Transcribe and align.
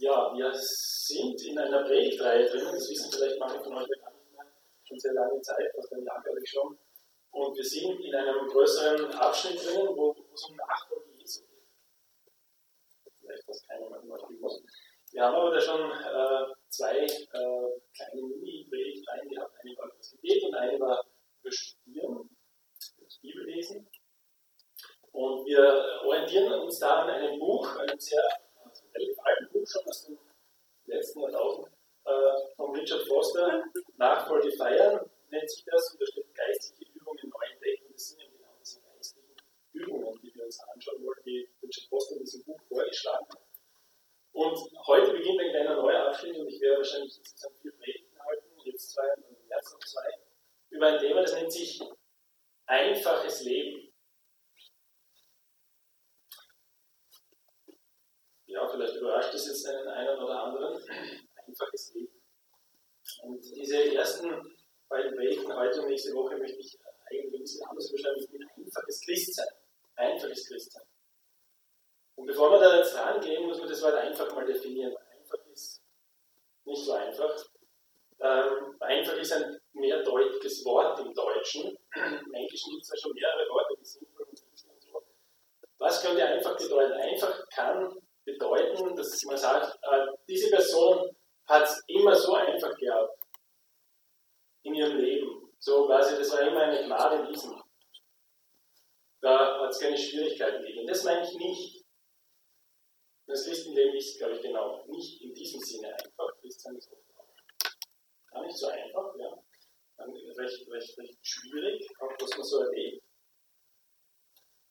Ja, 0.00 0.32
wir 0.32 0.52
sind 0.54 1.42
in 1.42 1.58
einer 1.58 1.82
Predigtreihe 1.82 2.48
drin, 2.48 2.66
das 2.70 2.88
wissen 2.88 3.10
vielleicht 3.10 3.36
manche 3.40 3.58
von 3.64 3.78
euch 3.78 3.88
schon 4.84 4.98
sehr 4.98 5.12
lange 5.12 5.40
Zeit, 5.40 5.72
fast 5.74 5.92
ein 5.92 6.04
Jahr 6.04 6.22
glaube 6.22 6.38
ich 6.40 6.48
schon. 6.48 6.78
Und 7.32 7.56
wir 7.56 7.64
sind 7.64 7.98
in 7.98 8.14
einem 8.14 8.46
größeren 8.46 9.12
Abschnitt 9.14 9.58
drin, 9.58 9.88
wo, 9.96 10.14
es 10.32 10.44
um 10.44 10.54
Nachfolge 10.54 11.10
geht. 11.16 11.42
Vielleicht 13.20 13.48
was 13.48 13.66
keiner 13.66 13.90
mehr 13.90 14.18
muss. 14.40 14.62
Wir 15.10 15.22
haben 15.24 15.34
aber 15.34 15.50
da 15.50 15.60
schon 15.60 15.90
äh, 15.90 16.54
zwei 16.68 16.98
äh, 16.98 17.80
kleine 17.92 18.22
Mini-Predigtreihen 18.22 19.28
gehabt. 19.30 19.54
Eine 19.64 19.76
war 19.78 19.90
das 19.96 20.12
Gebet 20.12 20.44
und 20.44 20.54
eine 20.54 20.78
war 20.78 21.04
über 21.40 21.50
Studieren, 21.50 22.36
das 22.78 23.18
Bibellesen. 23.20 23.90
Und 25.10 25.44
wir 25.44 26.02
orientieren 26.04 26.52
uns 26.52 26.78
da 26.78 27.02
an 27.02 27.10
einem 27.10 27.40
Buch, 27.40 27.76
einem 27.78 27.98
sehr 27.98 28.22
relativ 28.98 29.18
alten 29.24 29.48
Buch 29.52 29.66
schon 29.66 29.86
aus 29.86 30.06
dem 30.06 30.18
letzten 30.86 31.20
Jahrtausend, 31.20 31.68
äh, 32.04 32.54
von 32.56 32.74
Richard 32.74 33.06
Foster, 33.06 33.64
Nachfolge 33.96 34.50
feiern, 34.52 35.08
nennt 35.30 35.50
sich 35.50 35.64
das, 35.64 35.92
und 35.92 36.02
da 36.02 36.06
steht 36.06 36.34
geistliche 36.34 36.92
Übungen 36.92 37.28
neu 37.28 37.52
entdecken. 37.52 37.92
Das 37.92 38.08
sind 38.08 38.20
eben 38.22 38.36
genau 38.36 38.54
diese 38.60 38.80
geistlichen 38.80 39.36
Übungen, 39.72 40.20
die 40.22 40.34
wir 40.34 40.44
uns 40.44 40.60
anschauen 40.60 41.04
wollen, 41.04 41.22
die 41.24 41.48
Richard 41.62 41.88
Foster 41.88 42.16
in 42.16 42.20
diesem 42.24 42.44
Buch 42.44 42.60
vorgeschlagen 42.68 43.26
hat. 43.28 43.42
Und 44.32 44.86
heute 44.86 45.12
beginnt 45.12 45.40
ein 45.40 45.50
kleiner 45.50 45.76
neuer 45.76 46.06
Abschnitt 46.06 46.36
und 46.38 46.48
ich 46.48 46.60
werde 46.60 46.78
wahrscheinlich 46.78 47.18
insgesamt 47.18 47.58
vier 47.60 47.72
Predigten 47.72 48.18
halten, 48.20 48.46
jetzt 48.64 48.92
zwei 48.92 49.14
und 49.16 49.24
im 49.24 49.48
März 49.48 49.72
noch 49.72 49.80
zwei, 49.80 50.08
über 50.70 50.86
ein 50.86 50.98
Thema, 50.98 51.22
das 51.22 51.34
nennt 51.34 51.52
sich 51.52 51.80
einfaches 52.66 53.42
Leben. 53.42 53.88
Ja, 58.46 58.66
vielleicht 58.78 58.96
überrascht 58.96 59.34
es 59.34 59.46
jetzt 59.46 59.66
einen, 59.66 59.88
einen 59.88 60.18
oder 60.18 60.42
anderen. 60.42 60.82
Einfaches 61.46 61.94
Leben. 61.94 62.22
Und 63.22 63.44
diese 63.56 63.94
ersten 63.94 64.56
beiden 64.88 65.16
Predigten 65.16 65.54
heute 65.54 65.82
und 65.82 65.88
nächste 65.88 66.14
Woche 66.14 66.36
möchte 66.36 66.58
ich 66.58 66.78
eigentlich 67.10 67.34
ein 67.34 67.42
bisschen 67.42 67.66
anders 67.66 67.90
beschreiben. 67.90 68.20
Ich 68.20 68.30
bin 68.30 68.46
einfaches 68.56 69.00
Christsein. 69.00 69.48
Einfaches 69.96 70.48
Christsein. 70.48 70.84
Und 72.14 72.26
bevor 72.26 72.52
wir 72.52 72.60
da 72.60 72.76
jetzt 72.76 72.94
rangehen, 72.94 73.46
muss 73.46 73.58
man 73.58 73.68
das 73.68 73.82
Wort 73.82 73.94
einfach 73.94 74.32
mal 74.34 74.46
definieren. 74.46 74.94
Einfach 74.96 75.46
ist 75.52 75.82
nicht 76.64 76.84
so 76.84 76.92
einfach. 76.92 77.44
Ähm, 78.20 78.76
einfach 78.80 79.16
ist 79.16 79.32
ein 79.32 79.60
mehrdeutiges 79.72 80.64
Wort 80.64 80.98
im 81.00 81.14
Deutschen. 81.14 81.78
Im 81.94 82.34
Englischen 82.34 82.72
gibt 82.72 82.82
es 82.82 82.90
ja 82.90 82.96
schon 82.96 83.12
mehrere 83.12 83.48
Worte, 83.48 83.74
die 83.80 83.84
simpel 83.84 84.26
und 84.26 84.36
so. 84.36 85.02
Was 85.78 86.02
könnte 86.02 86.24
einfach 86.24 86.56
bedeuten? 86.56 86.92
Einfach 86.94 87.48
kann 87.50 87.96
bedeuten, 88.32 88.96
dass 88.96 89.22
man 89.26 89.36
sagt, 89.36 89.78
äh, 89.82 90.06
diese 90.28 90.50
Person 90.50 91.10
hat 91.46 91.64
es 91.64 91.82
immer 91.86 92.14
so 92.14 92.34
einfach 92.34 92.74
gehabt 92.76 93.18
in 94.62 94.74
ihrem 94.74 94.98
Leben. 94.98 95.52
So 95.58 95.86
quasi, 95.86 96.16
das 96.16 96.30
war 96.32 96.40
immer 96.42 96.60
eine 96.60 96.84
Gnade 96.84 97.28
Wiesen. 97.28 97.60
Da 99.20 99.60
hat 99.60 99.70
es 99.70 99.80
keine 99.80 99.98
Schwierigkeiten 99.98 100.62
gegeben. 100.64 100.86
Das 100.86 101.02
meine 101.04 101.26
ich 101.26 101.34
nicht. 101.34 101.84
Das 103.26 103.44
Christenleben 103.44 103.96
ist, 103.96 104.18
glaube 104.18 104.36
ich, 104.36 104.42
genau 104.42 104.84
nicht 104.86 105.20
in 105.22 105.34
diesem 105.34 105.60
Sinne 105.60 105.88
einfach. 105.92 106.28
Christsein 106.40 106.76
ist 106.76 106.90
gar 108.30 108.42
nicht 108.44 108.56
so 108.56 108.68
einfach, 108.68 109.14
ja. 109.18 109.42
Recht, 109.98 110.68
recht, 110.70 110.98
recht 110.98 111.18
schwierig, 111.22 111.86
auch 112.00 112.12
was 112.20 112.30
man 112.36 112.44
so 112.44 112.62
erlebt. 112.62 113.02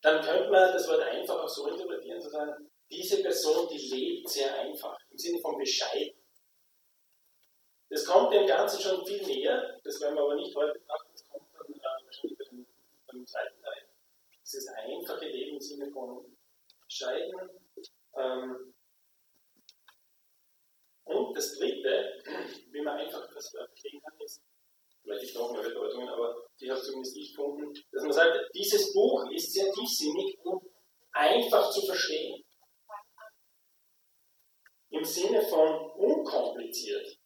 Dann 0.01 0.23
könnte 0.23 0.49
man 0.49 0.71
das 0.71 0.87
Wort 0.87 1.01
einfach 1.01 1.43
auch 1.43 1.49
so 1.49 1.67
interpretieren, 1.67 2.21
zu 2.21 2.29
sagen, 2.29 2.69
diese 2.89 3.21
Person, 3.21 3.67
die 3.69 3.77
lebt 3.77 4.29
sehr 4.29 4.53
einfach, 4.59 4.97
im 5.09 5.17
Sinne 5.17 5.39
von 5.39 5.57
bescheiden. 5.57 6.13
Das 7.89 8.05
kommt 8.05 8.33
dem 8.33 8.45
Ganzen 8.45 8.81
schon 8.81 9.05
viel 9.05 9.25
näher, 9.25 9.79
das 9.83 9.99
werden 10.01 10.15
wir 10.15 10.23
aber 10.23 10.35
nicht 10.35 10.55
heute 10.55 10.73
betrachten, 10.73 11.09
das 11.11 11.27
kommt 11.29 11.45
dann 11.53 11.73
äh, 11.73 12.05
wahrscheinlich 12.05 12.37
bei 12.37 12.45
dem, 12.45 12.65
beim 13.07 13.25
zweiten 13.25 13.61
Teil. 13.61 13.87
Dieses 14.41 14.67
einfache 14.67 15.25
Leben 15.25 15.55
im 15.55 15.61
Sinne 15.61 15.91
von 15.91 16.37
bescheiden, 16.85 17.49
ähm, 18.15 18.73
und 21.05 21.37
das 21.37 21.57
Dritte, 21.57 22.21
wie 22.71 22.81
man 22.81 22.97
einfach 22.97 23.33
das 23.33 23.49
verstehen 23.49 24.01
kann, 24.01 24.19
ist, 24.19 24.41
vielleicht 25.07 25.21
gibt 25.21 25.35
es 25.35 25.41
noch 25.41 25.51
mehr 25.51 25.63
Bedeutungen, 25.63 26.09
aber 26.09 26.47
die 26.59 26.69
habe 26.69 26.81
zumindest 26.81 27.15
ich 27.17 27.33
gefunden, 27.33 27.73
dass 27.91 28.03
man 28.03 28.11
sagt, 28.11 28.49
dieses 28.53 28.93
Buch 28.93 29.29
ist 29.31 29.53
sehr 29.53 29.71
tiefsinnig 29.71 30.37
und 30.43 30.63
einfach 31.11 31.71
zu 31.71 31.85
verstehen. 31.85 32.43
Im 34.89 35.03
Sinne 35.03 35.41
von 35.43 35.91
unkompliziert. 35.91 37.19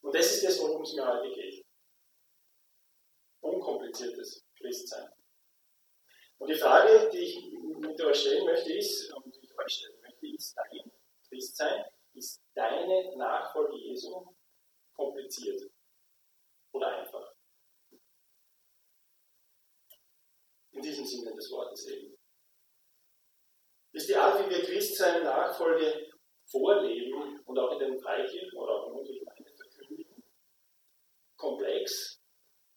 Und 0.00 0.14
das 0.14 0.32
ist 0.32 0.44
das, 0.44 0.60
worum 0.60 0.82
es 0.82 0.94
mir 0.94 1.06
heute 1.06 1.34
geht. 1.34 1.64
Unkompliziertes 3.40 4.44
Christsein. 4.56 5.08
Und 6.38 6.48
die 6.48 6.54
Frage, 6.54 7.10
die 7.12 7.18
ich 7.18 7.52
mit 7.78 8.00
euch 8.00 8.20
stellen 8.20 8.44
möchte, 8.44 8.72
ist, 8.72 9.12
und 9.12 9.36
ich 9.42 9.58
euch 9.58 9.72
stellen 9.72 10.00
möchte, 10.00 10.26
ist 10.28 10.56
dein 10.56 10.92
Christsein, 11.28 11.84
ist 12.14 12.42
deine 12.54 13.16
Nachfolge 13.16 13.76
Jesu 13.76 14.37
kompliziert 14.98 15.62
oder 16.72 16.88
einfach? 16.88 17.32
In 20.72 20.82
diesem 20.82 21.04
Sinne 21.04 21.34
des 21.34 21.50
Wortes 21.50 21.86
eben. 21.88 22.16
Ist 23.92 24.08
die 24.08 24.16
Art, 24.16 24.44
wie 24.44 24.50
wir 24.50 24.62
Christsein 24.62 25.22
Nachfolge 25.22 26.10
vorleben 26.46 27.40
und 27.44 27.58
auch 27.58 27.72
in 27.72 27.78
den 27.78 27.98
Freikirchen 27.98 28.56
oder 28.58 28.72
auch 28.74 28.88
in 28.88 28.98
unserer 28.98 29.18
Gemeinde 29.18 29.54
verkündigen, 29.56 30.22
komplex 31.36 32.20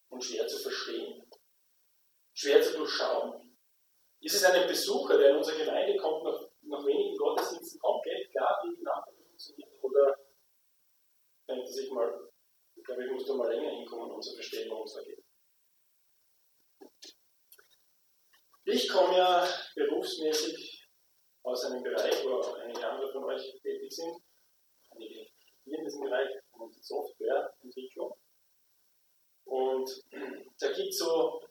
und 0.09 0.24
schwer 0.24 0.48
zu 0.48 0.58
verstehen, 0.59 1.30
schwer 2.34 2.62
zu 2.62 2.78
durchschauen? 2.78 3.58
Ist 4.22 4.36
es 4.36 4.44
einem 4.44 4.68
Besucher, 4.68 5.18
der 5.18 5.32
in 5.32 5.38
unsere 5.38 5.58
Gemeinde 5.58 5.98
kommt, 5.98 6.24
nach, 6.24 6.40
nach 6.62 6.86
wenigen 6.86 7.18
Gottesdiensten 7.18 7.80
kommt, 7.80 8.03
geht 8.03 8.32
klar, 8.32 8.62
wie 8.64 8.76
die 8.76 8.84
Nachfolge 8.84 9.24
funktioniert? 9.24 9.84
Oder 9.84 10.21
er 11.60 11.68
sich 11.68 11.92
mal, 11.92 12.30
ich 12.76 12.84
glaube, 12.84 13.06
ich 13.06 13.12
muss 13.12 13.26
da 13.26 13.34
mal 13.34 13.54
länger 13.54 13.72
hinkommen, 13.72 14.12
um 14.12 14.22
zu 14.22 14.34
verstehen, 14.34 14.70
worum 14.70 14.86
es 14.86 14.94
da 14.94 15.04
geht? 15.04 15.24
Ich 18.66 18.90
komme 18.90 19.18
ja 19.18 19.48
berufsmäßig 19.76 20.88
aus 21.44 21.66
einem 21.66 21.84
Bereich, 21.84 22.24
wo 22.24 22.40
einige 22.54 22.88
andere 22.88 23.12
von 23.12 23.24
euch 23.26 23.60
tätig 23.62 23.92
sind, 23.92 24.22
einige 24.92 25.28
hier 25.64 25.78
in 25.78 25.84
diesem 25.84 26.02
Bereich 26.02 26.30
und 26.52 26.84
Softwareentwicklung. 26.84 28.16
Und 29.46 30.04
da 30.60 30.72
gibt 30.72 30.90
es 30.90 30.98
so 31.00 31.42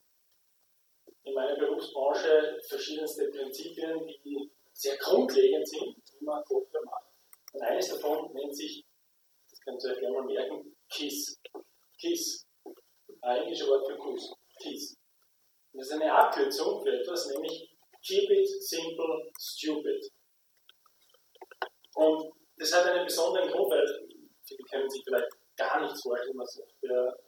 in 1.25 1.35
meiner 1.35 1.57
Berufsbranche 1.57 2.61
verschiedenste 2.69 3.31
Prinzipien, 3.31 4.07
die 4.25 4.51
sehr 4.73 4.97
grundlegend 4.97 5.69
sind, 5.69 5.97
wie 6.19 6.25
man 6.25 6.43
Software 6.45 6.85
macht. 6.85 7.07
Und 7.53 7.63
eines 7.63 7.89
davon 7.89 8.33
nennt 8.33 8.57
sich, 8.57 8.85
das 9.61 9.65
könnt 9.65 9.85
ihr 9.85 9.91
euch 9.91 10.01
gerne 10.01 10.17
mal 10.17 10.25
merken, 10.25 10.77
KISS. 10.91 11.41
KISS. 11.99 12.47
Ein 13.23 13.43
englisches 13.43 13.69
Wort 13.69 13.87
für 13.87 13.97
Kuss. 13.99 14.33
KISS. 14.63 14.97
Das 15.73 15.87
ist 15.87 15.93
eine 15.93 16.13
Abkürzung 16.13 16.83
für 16.83 16.93
etwas, 17.01 17.29
nämlich 17.29 17.71
Keep 18.03 18.31
it 18.31 18.49
simple, 18.63 19.31
stupid. 19.39 20.11
Und 21.95 22.33
das 22.57 22.73
hat 22.73 22.87
einen 22.87 23.05
besonderen 23.05 23.51
Grund, 23.51 23.71
weil 23.71 24.09
viele 24.43 24.65
können 24.71 24.89
sich 24.89 25.03
vielleicht 25.05 25.29
gar 25.57 25.83
nichts 25.83 26.01
vorstellen, 26.03 26.39
was 26.39 26.55
Software 26.55 27.19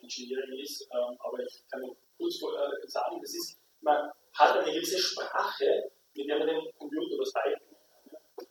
Engineering 0.00 0.58
ist, 0.62 0.82
ähm, 0.94 1.16
aber 1.18 1.40
ich 1.40 1.62
kann 1.70 1.82
Ihnen 1.82 1.96
kurz 2.16 2.36
äh, 2.36 2.88
sagen, 2.88 3.20
das 3.20 3.34
ist, 3.34 3.58
man 3.80 4.10
hat 4.34 4.56
eine 4.56 4.72
gewisse 4.72 4.98
Sprache, 4.98 5.90
mit 6.14 6.28
der 6.28 6.38
man 6.38 6.48
dem 6.48 6.72
Computer 6.78 7.18
was 7.18 7.32
beibringen 7.32 7.76
kann. 8.08 8.46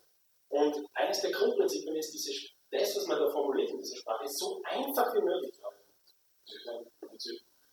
Und 0.49 0.87
eines 0.93 1.21
der 1.21 1.31
Grundprinzipien 1.31 1.95
ist, 1.95 2.13
diese, 2.13 2.31
das, 2.77 2.95
was 2.95 3.07
man 3.07 3.19
da 3.19 3.29
formuliert 3.29 3.71
in 3.71 3.79
dieser 3.79 3.97
Sprache, 3.97 4.23
ist 4.25 4.37
so 4.37 4.61
einfach 4.63 5.13
wie 5.13 5.21
möglich 5.21 5.53
zu 5.53 5.63
halten. 5.63 5.85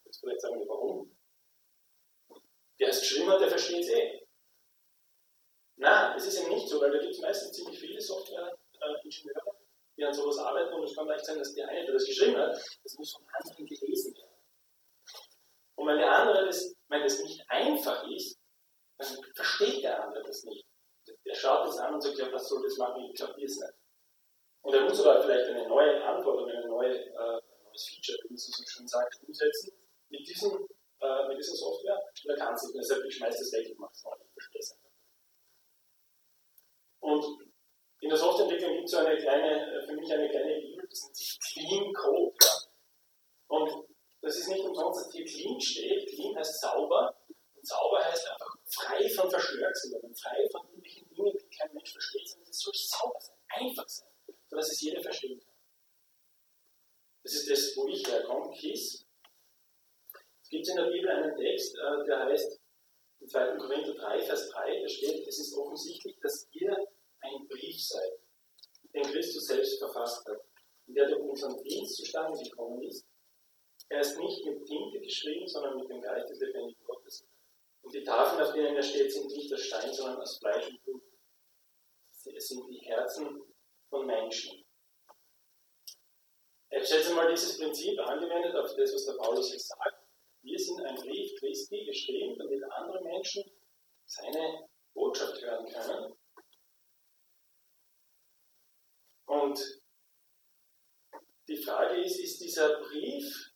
Jetzt 0.05 0.21
vielleicht 0.21 0.41
sagen 0.41 0.59
wir, 0.59 0.69
warum? 0.69 1.17
Der 2.79 2.89
es 2.89 3.01
geschrieben 3.01 3.31
hat, 3.31 3.41
der 3.41 3.49
versteht 3.49 3.81
es 3.81 3.91
eh. 3.91 4.27
Nein, 5.77 6.13
das 6.15 6.27
ist 6.27 6.41
eben 6.41 6.55
nicht 6.55 6.69
so, 6.69 6.81
weil 6.81 6.93
da 6.93 6.99
gibt 6.99 7.13
es 7.13 7.21
meistens 7.21 7.53
ziemlich 7.53 7.79
viele 7.79 8.01
Software-Ingenieure, 8.01 9.57
die 9.97 10.05
an 10.05 10.13
sowas 10.13 10.39
arbeiten 10.39 10.75
und 10.75 10.85
es 10.85 10.95
kann 10.95 11.07
leicht 11.07 11.25
sein, 11.25 11.39
dass 11.39 11.55
der 11.55 11.69
eine, 11.69 11.85
der 11.85 11.95
das 11.95 12.07
geschrieben 12.07 12.37
hat, 12.37 12.57
das 12.83 12.95
muss 12.99 13.13
von 13.13 13.25
anderen 13.41 13.67
gelesen 13.67 14.15
werden. 14.15 14.33
Und 15.77 15.87
wenn 15.87 15.99
der 15.99 16.13
andere 16.13 16.47
das, 16.47 16.75
wenn 16.89 17.03
das 17.03 17.21
nicht 17.21 17.43
einfach 17.49 18.07
ist, 18.09 18.39
dann 18.99 19.09
versteht 19.35 19.83
der 19.83 20.05
andere 20.05 20.23
das 20.23 20.45
nicht. 20.45 20.65
Der 21.25 21.35
schaut 21.35 21.67
das 21.67 21.79
an 21.79 21.95
und 21.95 22.01
sagt, 22.01 22.19
ja, 22.19 22.33
was 22.33 22.49
soll 22.49 22.63
das 22.63 22.77
machen, 22.77 23.11
ich 23.11 23.19
kapiere 23.19 23.47
es 23.47 23.59
nicht. 23.59 23.82
Und 24.63 24.75
er 24.75 24.83
muss 24.83 25.05
aber 25.05 25.23
vielleicht 25.23 25.51
eine 25.51 25.69
neue 25.69 26.03
Anforderung, 26.05 26.51
eine 26.51 26.67
neue, 26.67 26.95
äh, 26.95 27.41
neues 27.65 27.89
Feature, 27.89 28.19
wie 28.25 28.29
man 28.29 28.39
so 28.39 28.53
schön 28.65 28.89
sagt, 28.89 29.21
umsetzen 29.27 29.73
mit, 30.09 30.21
diesem, 30.21 30.53
äh, 31.01 31.29
mit 31.29 31.39
dieser 31.39 31.57
Software. 31.57 32.01
Und 32.25 32.31
er 32.31 32.37
kann 32.37 32.55
es 32.55 32.63
nicht. 32.63 32.75
Und 32.75 32.81
er 32.81 32.85
sagt, 32.85 33.05
ich 33.07 33.17
schmeiße 33.17 33.39
das 33.39 33.53
weg, 33.53 33.69
ich 33.71 33.79
mache 33.79 33.93
es 33.93 34.05
neu, 34.05 34.13
ich 34.15 34.61
es 34.61 34.71
nicht. 34.71 34.83
der 38.13 38.19
Softwareentwicklung 38.19 38.75
gibt 38.77 38.85
es 38.85 38.91
so 38.91 38.99
eine 38.99 39.17
kleine, 39.17 39.85
für 39.87 39.95
mich 39.95 40.13
eine 40.13 40.29
kleine 40.29 40.61
Bibel, 40.61 40.87
das 40.87 41.03
nennt 41.03 41.17
sich 41.17 41.39
Clean 41.41 41.95
Code. 41.95 42.37
Ja. 42.43 42.53
Und 43.49 43.89
das 44.21 44.37
ist 44.37 44.49
nicht 44.49 44.65
umsonst, 44.65 45.07
dass 45.07 45.13
hier 45.13 45.25
Clean 45.25 45.59
steht. 45.59 46.09
Clean 46.11 46.37
heißt 46.37 46.61
sauber. 46.61 47.17
Und 47.57 47.67
sauber 47.67 48.05
heißt 48.05 48.31
einfach 48.31 48.55
frei 48.67 49.09
von 49.09 49.31
Verschwörungstheorien, 49.31 50.15
frei 50.15 50.47
von 50.51 50.61
irgendwelchen 50.67 51.09
Dingen, 51.09 51.39
die 51.39 51.57
kein 51.57 51.73
Mensch 51.73 51.93
versteht, 51.93 52.29
sondern 52.29 52.51
es 52.51 52.59
soll 52.59 52.75
sauber 52.75 53.21
sein, 53.21 53.37
einfach 53.49 53.89
sein, 53.89 54.12
sodass 54.53 54.71
es 54.71 54.83
jeder 54.83 55.01
verstehen 55.01 55.41
kann. 55.41 55.55
Das 57.23 57.33
ist 57.33 57.51
das, 57.51 57.77
wo 57.77 57.89
ich 57.89 58.07
herkomme, 58.07 58.55
KISS. 58.55 59.07
Es 60.43 60.49
gibt 60.51 60.69
in 60.69 60.77
der 60.77 60.91
Bibel 60.91 61.09
einen 61.09 61.35
Text, 61.35 61.75
äh, 61.79 62.05
der 62.05 62.27
heißt, 62.27 62.61
in 63.21 63.29
2. 63.29 63.57
Korinther 63.57 63.95
3, 63.95 64.21
Vers 64.21 64.51
3, 64.51 64.83
da 64.83 64.89
steht, 64.89 65.27
es 65.27 65.39
ist 65.39 65.57
offensichtlich, 65.57 66.19
dass 66.21 66.47
ihr 66.51 66.77
ein 67.21 67.49
Brief 67.49 67.83
seid, 67.83 68.13
den 68.93 69.05
Christus 69.05 69.47
selbst 69.47 69.79
verfasst 69.79 70.27
hat, 70.27 70.41
und 70.87 70.95
der 70.95 71.09
durch 71.09 71.23
unseren 71.23 71.63
Dienst 71.63 71.97
zustande 71.97 72.39
gekommen 72.43 72.83
ist. 72.83 73.07
Er 73.89 74.01
ist 74.01 74.19
nicht 74.19 74.45
mit 74.45 74.67
Tinte 74.67 75.01
geschrieben, 75.01 75.49
sondern 75.49 75.79
mit 75.79 75.89
dem 75.89 76.03
Geist 76.03 76.29
des 76.29 76.41
lebendigen 76.41 76.85
Gottes. 76.85 77.27
Und 77.81 77.95
die 77.95 78.03
Tafeln, 78.03 78.43
auf 78.43 78.53
denen 78.53 78.77
er 78.77 78.83
steht, 78.83 79.11
sind 79.13 79.29
nicht 79.29 79.53
aus 79.55 79.63
Stein, 79.63 79.93
sondern 79.95 80.21
aus 80.21 80.39
Fleisch 80.39 80.69
und 80.69 80.83
Blut. 80.85 81.03
Es 82.35 82.49
sind 82.49 82.69
die 82.69 82.81
Herzen 82.81 83.52
von 83.93 84.07
Menschen. 84.07 84.65
Ich 86.71 86.89
schätze 86.89 87.15
mal 87.15 87.31
dieses 87.31 87.59
Prinzip 87.59 88.01
angewendet 88.01 88.57
auf 88.57 88.75
das, 88.75 88.95
was 88.95 89.05
der 89.05 89.23
Paulus 89.23 89.53
jetzt 89.53 89.69
sagt. 89.69 89.99
Wir 90.41 90.59
sind 90.59 90.81
ein 90.87 90.97
Brief 90.97 91.39
Christi 91.39 91.85
geschrieben, 91.85 92.39
damit 92.39 92.65
andere 92.73 93.05
Menschen 93.05 93.45
seine 94.07 94.67
Botschaft 94.95 95.41
hören 95.43 95.67
können. 95.67 96.15
Und 99.27 99.61
die 101.49 101.63
Frage 101.63 102.03
ist, 102.03 102.19
ist 102.19 102.41
dieser 102.41 102.81
Brief 102.81 103.53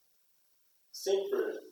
simple 0.91 1.67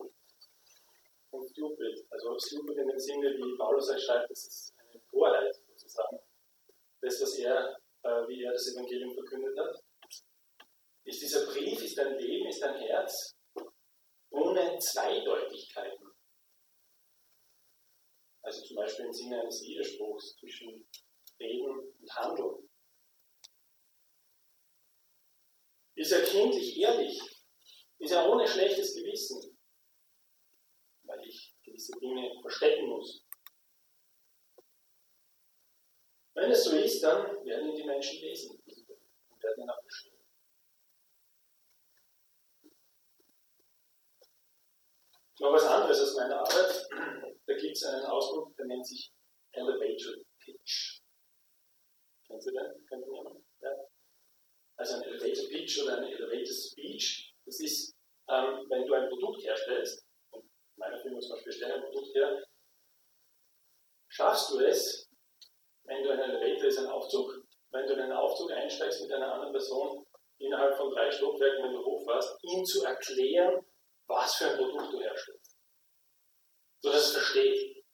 und 1.30 1.50
stupid? 1.50 2.06
Also 2.10 2.38
stupid 2.38 2.78
in 2.78 2.88
dem 2.88 2.98
Sinne, 2.98 3.28
wie 3.36 3.58
Paulus 3.58 3.92
schreibt, 4.02 4.30
das 4.30 4.46
ist 4.46 4.74
eine 4.78 5.04
Torheit 5.10 5.54
sozusagen. 5.54 6.18
Das, 7.02 7.20
was 7.20 7.38
er, 7.38 7.83
wie 8.04 8.42
er 8.42 8.52
das 8.52 8.72
Evangelium 8.72 9.14
verkündet 9.14 9.58
hat. 9.58 9.82
Ist 11.04 11.22
dieser 11.22 11.46
Brief, 11.46 11.82
ist 11.82 11.98
dein 11.98 12.16
Leben, 12.18 12.48
ist 12.48 12.60
dein 12.60 12.78
Herz 12.80 13.36
ohne 14.30 14.78
Zweideutigkeiten. 14.78 16.12
Also 18.42 18.62
zum 18.62 18.76
Beispiel 18.76 19.06
im 19.06 19.12
Sinne 19.12 19.40
eines 19.40 19.62
Widerspruchs 19.62 20.36
zwischen 20.36 20.86
Reden 21.40 21.70
und 21.70 22.14
Handeln. 22.14 22.68
Ist 25.96 26.12
er 26.12 26.24
kindlich 26.24 26.78
ehrlich? 26.78 27.18
Ist 27.98 28.12
er 28.12 28.28
ohne 28.28 28.46
schlechtes 28.46 28.94
Gewissen? 28.94 29.58
Weil 31.04 31.26
ich 31.26 31.54
gewisse 31.64 31.92
Dinge 32.00 32.30
verstecken 32.42 32.86
muss. 32.88 33.23
Wenn 36.34 36.50
es 36.50 36.64
so 36.64 36.76
ist, 36.76 37.00
dann 37.02 37.44
werden 37.44 37.74
die 37.74 37.84
Menschen 37.84 38.20
lesen 38.20 38.50
und 38.50 39.42
werden 39.42 39.62
ihn 39.62 39.70
auch 39.70 39.80
verstehen. 39.82 40.14
Noch 45.40 45.52
was 45.52 45.64
anderes 45.64 46.00
aus 46.00 46.16
meiner 46.16 46.40
Arbeit. 46.40 46.88
Da 47.46 47.54
gibt 47.54 47.76
es 47.76 47.84
einen 47.84 48.04
Ausdruck, 48.04 48.56
der 48.56 48.66
nennt 48.66 48.86
sich 48.86 49.12
Elevator 49.52 50.14
Pitch. 50.38 51.00
Kennen 52.26 52.40
Sie 52.40 52.50
den? 52.50 52.86
Kennt 52.86 53.06
jemand? 53.06 53.44
Ja? 53.60 53.70
Also 54.76 54.94
ein 54.94 55.02
Elevator 55.02 55.48
Pitch 55.48 55.82
oder 55.82 55.98
ein 55.98 56.04
Elevator 56.04 56.54
Speech. 56.54 57.34
Das 57.44 57.60
ist, 57.60 57.94
ähm, 58.28 58.66
wenn 58.70 58.86
du 58.86 58.94
ein 58.94 59.08
Produkt 59.08 59.42
herstellst, 59.42 60.04
und 60.30 60.50
meine 60.76 61.00
Firma 61.00 61.20
zum 61.20 61.32
Beispiel 61.32 61.52
stellt 61.52 61.72
ein 61.72 61.82
Produkt 61.82 62.14
her, 62.14 62.44
schaffst 64.08 64.50
du 64.50 64.58
es, 64.60 65.08
wenn 65.84 66.02
du 66.02 66.10
ein 66.10 66.20
Elevator 66.20 66.68
ist 66.68 66.78
ein 66.78 66.86
Aufzug, 66.86 67.42
wenn 67.70 67.86
du 67.86 67.94
in 67.94 68.00
einen 68.00 68.12
Aufzug 68.12 68.50
einsteigst 68.52 69.02
mit 69.02 69.12
einer 69.12 69.32
anderen 69.32 69.52
Person 69.52 70.06
innerhalb 70.38 70.76
von 70.76 70.90
drei 70.90 71.10
Stockwerken, 71.10 71.64
wenn 71.64 71.72
du 71.72 71.84
hochfährst, 71.84 72.38
ihm 72.42 72.64
zu 72.64 72.84
erklären, 72.84 73.64
was 74.06 74.36
für 74.36 74.50
ein 74.50 74.56
Produkt 74.56 74.92
du 74.92 75.00
herstellst. 75.00 75.56
So 76.80 76.90
dass 76.90 77.06
es 77.06 77.12
versteht. 77.12 77.84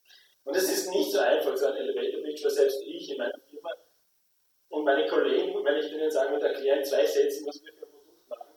Und 0.44 0.56
es 0.56 0.70
ist 0.70 0.90
nicht 0.90 1.12
so 1.12 1.20
einfach, 1.20 1.56
so 1.56 1.66
ein 1.66 1.76
Elevator 1.76 2.22
Pitch, 2.22 2.42
weil 2.42 2.50
selbst 2.50 2.82
ich 2.84 3.10
in 3.10 3.19
meiner 3.19 3.38
Firma 3.48 3.70
und 4.69 4.84
meine 4.84 5.06
Kollegen, 5.08 5.64
wenn 5.64 5.76
ich 5.76 5.90
denen 5.90 6.10
sagen 6.10 6.32
würde, 6.32 6.48
erklären 6.48 6.84
zwei 6.84 7.04
Sätzen, 7.04 7.46
was 7.46 7.60
wir 7.62 7.72
für 7.72 7.87
ein 7.87 7.90
Produkt 7.90 8.28
machen, 8.28 8.54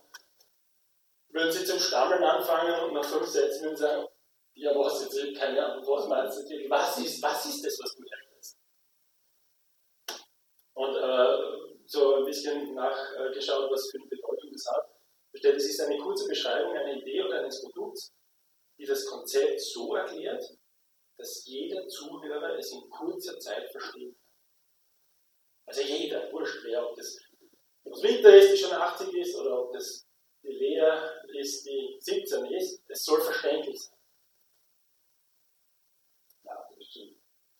würden 1.29 1.51
sie 1.51 1.65
zum 1.65 1.79
Stammeln 1.79 2.23
anfangen 2.23 2.83
und 2.85 2.93
nach 2.93 3.03
fünf 3.03 3.27
Sätzen 3.27 3.63
würden 3.63 3.77
sagen, 3.77 4.07
ja, 4.55 4.71
was 4.75 5.03
jetzt, 5.03 5.39
keine 5.39 5.65
Ahnung, 5.65 5.85
was 5.87 6.07
meinst 6.07 6.49
du, 6.49 6.69
was 6.69 6.97
ist, 6.99 7.21
was 7.21 7.45
ist 7.45 7.65
das, 7.65 7.79
was 7.81 7.95
du 7.95 8.03
herstellst? 8.03 8.57
Und 10.75 10.95
äh, 10.95 11.82
so 11.93 12.15
ein 12.15 12.25
bisschen 12.25 12.73
nachgeschaut, 12.73 13.71
was 13.71 13.91
für 13.91 13.99
eine 13.99 14.07
Bedeutung 14.07 14.51
das 14.51 14.65
hat. 14.65 14.89
Bestellt, 15.31 15.57
es 15.57 15.69
ist 15.69 15.79
eine 15.79 15.97
kurze 15.97 16.27
Beschreibung 16.27 16.75
einer 16.75 16.95
Idee 16.95 17.21
oder 17.21 17.39
eines 17.39 17.61
Produkts, 17.61 18.11
die 18.79 18.85
das 18.85 19.05
Konzept 19.05 19.61
so 19.61 19.95
erklärt, 19.95 20.43
dass 21.17 21.45
jeder 21.45 21.87
Zuhörer 21.87 22.57
es 22.57 22.71
in 22.71 22.89
kurzer 22.89 23.39
Zeit 23.39 23.69
verstehen 23.71 24.11
kann. 24.11 24.21
Also 25.65 25.81
jeder, 25.81 26.31
wurscht 26.31 26.63
wer, 26.63 26.89
ob 26.89 26.95
das 26.97 27.17
Rita 27.85 28.29
ist, 28.29 28.53
die 28.53 28.57
schon 28.57 28.73
80 28.73 29.13
ist, 29.13 29.35
oder 29.35 29.61
ob 29.61 29.73
das 29.73 30.05
die 30.41 30.47
Lea 30.47 31.09
ist, 31.39 31.65
die 31.65 31.97
17 31.99 32.45
ist, 32.45 32.81
es 32.87 33.03
soll 33.03 33.21
verständlich 33.21 33.79
sein. 33.81 33.97
Ja, 36.43 36.69
das 36.75 36.87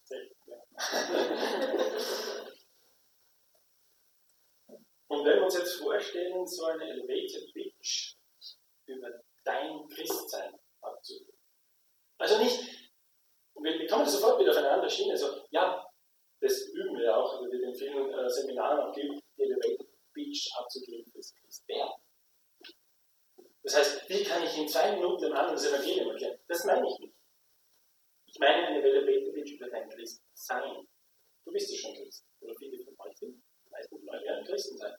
selten. 0.04 0.36
Ja. 0.48 2.30
Und 5.14 5.26
wenn 5.26 5.38
wir 5.38 5.44
uns 5.44 5.58
jetzt 5.58 5.76
vorstellen, 5.76 6.46
so 6.48 6.66
eine 6.66 6.90
Elevated 6.90 7.54
Pitch 7.54 8.16
über 8.88 9.10
dein 9.44 9.88
Christsein 9.88 10.60
abzugeben. 10.82 11.38
Also 12.18 12.40
nicht, 12.40 12.60
wir, 13.62 13.80
wir 13.80 13.88
kommen 13.88 14.08
sofort 14.08 14.40
wieder 14.40 14.50
auf 14.52 14.58
eine 14.58 14.72
andere 14.72 14.90
Schiene. 14.90 15.12
Also, 15.12 15.46
ja, 15.52 15.86
das 16.42 16.68
üben 16.70 16.98
wir 16.98 17.16
auch, 17.16 17.32
also 17.34 17.52
wir 17.52 17.62
in 17.62 17.76
vielen 17.76 18.12
äh, 18.12 18.28
Seminaren 18.28 18.80
auch 18.80 18.92
die 18.92 19.22
Elevated 19.38 19.88
Pitch 20.14 20.50
abzugeben 20.58 21.06
fürs 21.12 21.36
Christwerden. 21.36 21.94
Das 23.62 23.78
heißt, 23.78 24.10
wie 24.10 24.24
kann 24.24 24.44
ich 24.44 24.58
in 24.58 24.68
zwei 24.68 24.94
Minuten 24.94 25.26
dem 25.26 25.34
anderen 25.34 25.54
das 25.54 25.66
Evangelium 25.68 26.10
erklären? 26.10 26.40
Das 26.48 26.66
meine 26.66 26.88
ich 26.88 27.00
nicht. 27.00 27.16
Ich 28.26 28.40
meine 28.40 28.66
eine 28.68 28.82
Elevated 28.82 29.32
Pitch 29.36 29.54
über 29.54 29.70
dein 29.70 29.88
Christsein. 29.90 30.88
Du 31.46 31.52
bist 31.52 31.72
ja 31.72 31.78
schon 31.78 31.94
Christ. 31.94 32.26
Oder 32.42 32.56
viele 32.56 32.84
von 32.84 32.96
euch 33.08 33.16
sind. 33.16 33.44
Meisten 33.70 33.96
euch 33.96 34.24
werden 34.24 34.46
Christen 34.46 34.78
sein 34.78 34.96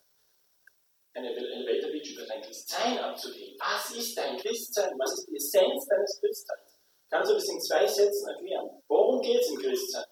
eine 1.15 1.31
Elevator 1.31 1.91
Pitch 1.91 2.13
über 2.13 2.27
dein 2.27 2.43
Christsein 2.43 2.99
abzugeben. 2.99 3.57
Was 3.59 3.91
ist 3.95 4.17
dein 4.17 4.37
Christsein? 4.37 4.93
Was 4.99 5.13
ist 5.13 5.29
die 5.29 5.37
Essenz 5.37 5.87
deines 5.87 6.21
Christseins? 6.21 6.79
Kannst 7.11 7.31
du 7.31 7.35
das 7.35 7.49
in 7.49 7.61
zwei 7.61 7.87
Sätzen 7.87 8.29
erklären? 8.29 8.83
Worum 8.89 9.23
geht 9.23 9.41
es 9.41 9.51
im 9.51 9.59
Christsein? 9.59 10.05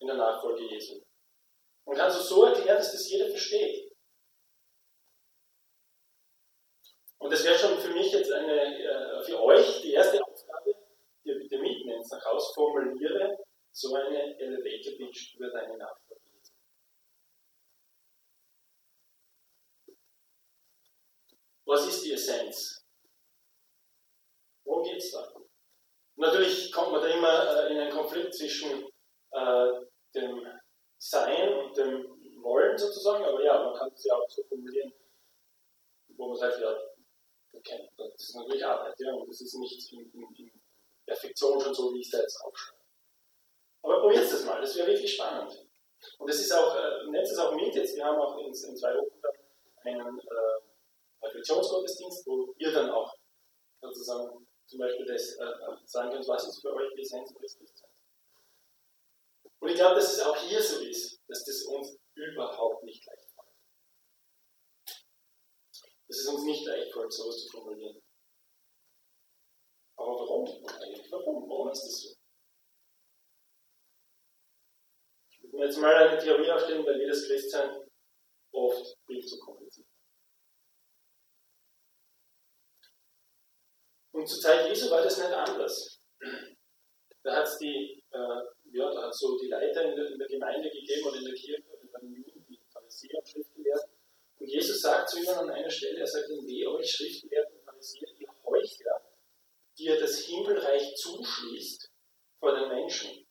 In 0.00 0.06
der 0.06 0.16
Nachfolge 0.16 0.64
Jesu. 0.64 1.02
Und 1.84 1.96
kannst 1.96 2.18
du 2.18 2.22
so 2.22 2.44
erklären, 2.44 2.78
dass 2.78 2.92
das 2.92 3.08
jeder 3.08 3.28
versteht. 3.28 3.92
Und 7.18 7.32
das 7.32 7.44
wäre 7.44 7.58
schon 7.58 7.78
für 7.78 7.92
mich 7.92 8.12
jetzt 8.12 8.32
eine, 8.32 8.54
äh, 8.54 9.24
für 9.24 9.42
euch 9.42 9.82
die 9.82 9.92
erste 9.92 10.22
Aufgabe, 10.22 10.74
die 11.24 11.28
ihr 11.30 11.38
bitte 11.38 11.58
mitnehmt 11.58 12.04
nach 12.10 12.24
Hause, 12.24 12.52
formuliere 12.54 13.36
so 13.72 13.94
eine 13.94 14.38
Elevator 14.38 14.92
Pitch 14.96 15.34
über 15.36 15.50
deine 15.50 15.76
Nachfolge. 15.76 16.05
Was 21.66 21.86
ist 21.88 22.04
die 22.04 22.12
Essenz? 22.12 22.84
Worum 24.64 24.84
geht 24.84 24.98
es 24.98 25.10
da? 25.10 25.32
Natürlich 26.14 26.72
kommt 26.72 26.92
man 26.92 27.02
da 27.02 27.08
immer 27.08 27.66
äh, 27.66 27.72
in 27.72 27.78
einen 27.78 27.92
Konflikt 27.92 28.34
zwischen 28.34 28.84
äh, 29.32 29.72
dem 30.14 30.46
Sein 30.98 31.52
und 31.58 31.76
dem 31.76 32.42
Wollen 32.42 32.78
sozusagen, 32.78 33.24
aber 33.24 33.42
ja, 33.42 33.64
man 33.64 33.74
kann 33.74 33.92
es 33.92 34.04
ja 34.04 34.14
auch 34.14 34.28
so 34.30 34.44
formulieren, 34.44 34.92
wo 36.16 36.28
man 36.28 36.36
sagt, 36.36 36.60
ja, 36.60 36.74
okay, 37.52 37.90
das 37.96 38.14
ist 38.14 38.36
natürlich 38.36 38.64
Arbeit, 38.64 38.94
ja, 38.98 39.12
und 39.12 39.28
das 39.28 39.40
ist 39.40 39.54
nicht 39.58 39.92
in, 39.92 40.10
in, 40.12 40.34
in 40.36 40.50
Perfektion 41.04 41.60
schon 41.60 41.74
so, 41.74 41.92
wie 41.92 42.00
ich 42.00 42.06
es 42.06 42.12
da 42.12 42.20
jetzt 42.20 42.40
aufschreibe. 42.42 42.80
Aber 43.82 44.00
probiert 44.00 44.24
es 44.24 44.44
mal, 44.44 44.60
das 44.60 44.76
wäre 44.76 44.88
wirklich 44.88 45.14
spannend. 45.14 45.66
Und 46.18 46.30
es 46.30 46.40
ist 46.40 46.52
auch, 46.52 46.76
äh, 46.76 47.10
nehmt 47.10 47.26
es 47.26 47.38
auch 47.38 47.52
mit 47.54 47.74
jetzt, 47.74 47.96
wir 47.96 48.04
haben 48.04 48.20
auch 48.20 48.38
in, 48.38 48.46
in 48.46 48.76
zwei 48.76 48.94
Wochen 48.94 49.20
einen 49.82 50.18
äh, 50.18 50.66
Reflexionsgottesdienst, 51.26 52.26
wo 52.26 52.54
ihr 52.58 52.72
dann 52.72 52.90
auch 52.90 53.14
sozusagen 53.80 54.46
zum 54.66 54.80
Beispiel 54.80 55.06
das 55.06 55.36
äh, 55.36 55.86
sagen 55.86 56.10
könnt, 56.10 56.28
was 56.28 56.48
ist 56.48 56.60
für 56.60 56.72
euch 56.74 56.92
die 56.94 57.02
Essenz 57.02 57.34
eures 57.36 57.56
Christseins. 57.58 57.92
Und 59.60 59.68
ich 59.70 59.76
glaube, 59.76 59.94
dass 59.96 60.12
es 60.12 60.20
auch 60.20 60.36
hier 60.36 60.62
so 60.62 60.80
ist, 60.80 61.20
dass 61.28 61.44
das 61.44 61.62
uns 61.62 61.96
überhaupt 62.14 62.82
nicht 62.84 63.04
leicht 63.06 63.30
fallen. 63.30 63.52
Es 66.08 66.18
ist 66.20 66.28
uns 66.28 66.44
nicht 66.44 66.66
leicht 66.66 66.92
gefallen, 66.92 67.10
sowas 67.10 67.42
zu 67.42 67.50
formulieren. 67.50 68.00
Aber 69.96 70.12
warum 70.12 70.46
eigentlich? 70.46 71.10
Warum? 71.10 71.48
Warum 71.48 71.70
ist 71.70 71.84
das 71.84 72.00
so? 72.02 72.14
Ich 75.30 75.52
will 75.52 75.60
jetzt 75.64 75.78
mal 75.78 75.94
eine 75.94 76.18
Theorie 76.18 76.50
aufstellen, 76.50 76.84
weil 76.84 77.00
jedes 77.00 77.26
Christsein 77.26 77.88
oft 78.52 78.96
viel 79.06 79.24
zu 79.24 79.38
kompliziert. 79.38 79.65
Und 84.26 84.30
zur 84.30 84.40
Zeit 84.40 84.68
Jesu 84.68 84.90
war 84.90 85.02
das 85.02 85.18
nicht 85.18 85.32
anders. 85.32 86.00
Da 87.22 87.36
hat 87.36 87.46
es 87.46 87.58
die, 87.58 88.02
äh, 88.10 88.76
ja, 88.76 88.92
da 88.92 89.02
hat 89.02 89.14
so 89.14 89.38
die 89.38 89.46
Leiter 89.46 89.84
in 89.84 89.94
der, 89.94 90.10
in 90.10 90.18
der, 90.18 90.26
Gemeinde 90.26 90.68
gegeben 90.68 91.06
oder 91.06 91.18
in 91.18 91.26
der 91.26 91.34
Kirche 91.34 91.62
oder 91.70 91.86
bei 91.92 92.00
den 92.00 92.12
Juden, 92.12 92.44
die 92.48 92.60
Pharisäer 92.68 93.20
und 93.20 93.28
Schriftgelehrten. 93.28 93.88
Und 94.40 94.48
Jesus 94.48 94.80
sagt 94.80 95.10
zu 95.10 95.20
ihnen 95.20 95.28
an 95.28 95.50
einer 95.50 95.70
Stelle, 95.70 96.00
er 96.00 96.08
sagt 96.08 96.28
weh 96.28 96.66
euch 96.66 96.90
Schriftgelehrten 96.90 97.56
und 97.56 97.64
Pharisäer, 97.66 98.08
ihr 98.18 98.28
Heuchler, 98.44 99.00
die 99.78 99.84
ihr 99.84 100.00
das 100.00 100.18
Himmelreich 100.18 100.96
zuschließt 100.96 101.88
vor 102.40 102.58
den 102.58 102.68
Menschen. 102.68 103.28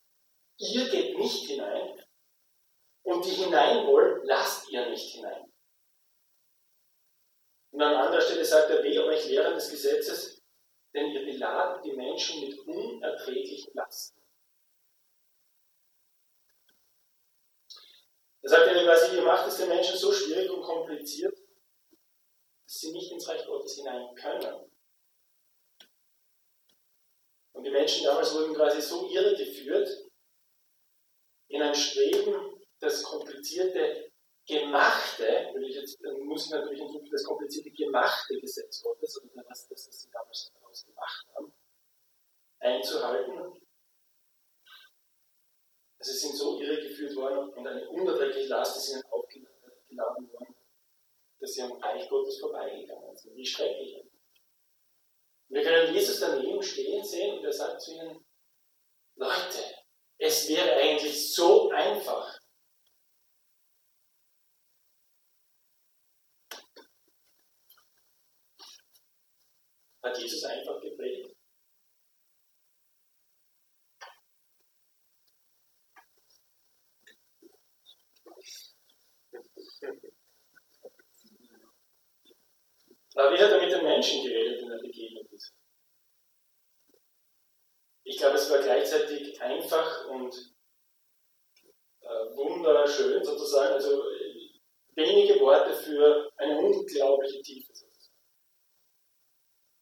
Ihr 0.59 0.89
geht 0.89 1.17
nicht 1.17 1.49
hinein 1.49 2.01
und 3.03 3.25
die 3.25 3.31
hinein 3.31 3.85
wollen, 3.85 4.21
lasst 4.23 4.71
ihr 4.71 4.89
nicht 4.89 5.13
hinein. 5.13 5.51
Und 7.71 7.81
an 7.81 7.95
anderer 7.95 8.21
Stelle 8.21 8.45
sagt 8.45 8.69
er, 8.69 8.81
weh 8.81 8.97
euch 8.97 9.27
Lehrer 9.27 9.53
des 9.53 9.69
Gesetzes, 9.69 10.34
denn 10.95 11.11
ihr 11.11 11.25
beladen 11.25 11.83
die 11.83 11.91
Menschen 11.91 12.39
mit 12.41 12.57
unerträglichen 12.59 13.73
Lasten. 13.73 14.21
Er 18.41 18.49
sagt 18.49 18.71
ihnen 18.71 18.85
quasi, 18.85 19.15
ihr 19.15 19.23
macht 19.23 19.47
es 19.47 19.57
den 19.57 19.69
Menschen 19.69 19.97
so 19.97 20.13
schwierig 20.13 20.49
und 20.49 20.61
kompliziert, 20.61 21.37
dass 22.63 22.79
sie 22.79 22.91
nicht 22.93 23.11
ins 23.11 23.27
Reich 23.27 23.45
Gottes 23.45 23.75
hinein 23.75 24.15
können. 24.15 24.71
Und 27.51 27.63
die 27.63 27.71
Menschen 27.71 28.05
damals 28.05 28.33
wurden 28.33 28.55
quasi 28.55 28.81
so 28.81 29.09
irregeführt 29.09 29.89
in 31.47 31.61
ein 31.61 31.75
Streben, 31.75 32.63
das 32.79 33.03
komplizierte 33.03 34.04
gemachte, 34.45 35.49
würde 35.53 35.67
ich 35.67 35.75
jetzt, 35.75 35.99
muss 36.23 36.45
ich 36.45 36.51
natürlich 36.51 36.79
hinzufügen, 36.79 37.11
das 37.11 37.23
komplizierte 37.23 37.71
gemachte 37.71 38.39
Gesetz 38.39 38.81
Gottes, 38.81 39.21
oder 39.21 39.43
das, 39.43 39.67
das, 39.67 39.85
sie 39.85 40.09
damals 40.11 40.51
daraus 40.53 40.85
gemacht 40.85 41.27
haben, 41.35 41.53
einzuhalten. 42.59 43.61
Also 45.97 46.11
sie 46.11 46.19
sind 46.19 46.35
so 46.35 46.61
irregeführt 46.61 47.15
worden 47.15 47.49
und 47.53 47.67
eine 47.67 47.89
unerträgliche 47.89 48.49
Last 48.49 48.77
ist 48.77 48.89
ihnen 48.89 49.03
aufgeladen 49.09 50.31
worden, 50.31 50.55
dass 51.39 51.53
sie 51.53 51.61
am 51.63 51.71
Reich 51.73 52.07
Gottes 52.09 52.39
vorbeigegangen 52.39 53.15
sind. 53.17 53.35
Wie 53.35 53.45
schrecklich. 53.45 54.03
Wir 55.47 55.63
können 55.63 55.93
Jesus 55.93 56.19
daneben 56.19 56.61
stehen 56.61 57.03
sehen 57.03 57.39
und 57.39 57.45
er 57.45 57.53
sagt 57.53 57.81
zu 57.81 57.93
ihnen, 57.93 58.25
Leute, 59.15 59.63
es 60.17 60.47
wäre 60.49 60.73
eigentlich 60.73 61.33
so 61.33 61.69
einfach, 61.69 62.39
hat 70.05 70.17
Jesus 70.19 70.43
einfach 70.43 70.79
gepredigt. 70.81 71.35
Aber 83.17 83.33
wie 83.33 83.41
hat 83.41 83.51
er 83.51 83.61
mit 83.61 83.71
den 83.71 83.83
Menschen 83.83 84.23
geredet, 84.23 84.61
in 84.61 84.71
er 84.71 84.79
begegnet 84.79 85.31
ist? 85.31 85.53
Ich 88.03 88.17
glaube, 88.17 88.35
es 88.35 88.49
war 88.51 88.61
gleichzeitig 88.61 89.41
einfach 89.41 90.07
und 90.09 90.35
äh, 92.01 92.07
wunderschön 92.35 93.23
sozusagen, 93.23 93.73
also 93.73 94.03
wenige 94.95 95.39
Worte 95.39 95.73
für 95.73 96.29
eine 96.37 96.59
unglaubliche 96.59 97.41
Tiefe 97.41 97.73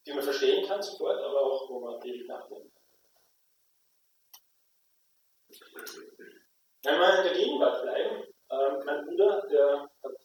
die 0.05 0.13
man 0.13 0.23
verstehen 0.23 0.67
kann 0.67 0.81
sofort, 0.81 1.19
aber 1.19 1.41
auch, 1.41 1.69
wo 1.69 1.79
man 1.79 2.01
ewig 2.01 2.27
nachdenken 2.27 2.71
kann. 2.73 2.83
Wenn 6.83 6.99
wir 6.99 7.17
in 7.17 7.23
der 7.23 7.33
Gegenwart 7.33 7.81
bleiben, 7.81 8.23
äh, 8.49 8.83
mein 8.85 9.05
Bruder, 9.05 9.47
der 9.49 9.89
hat, 10.03 10.17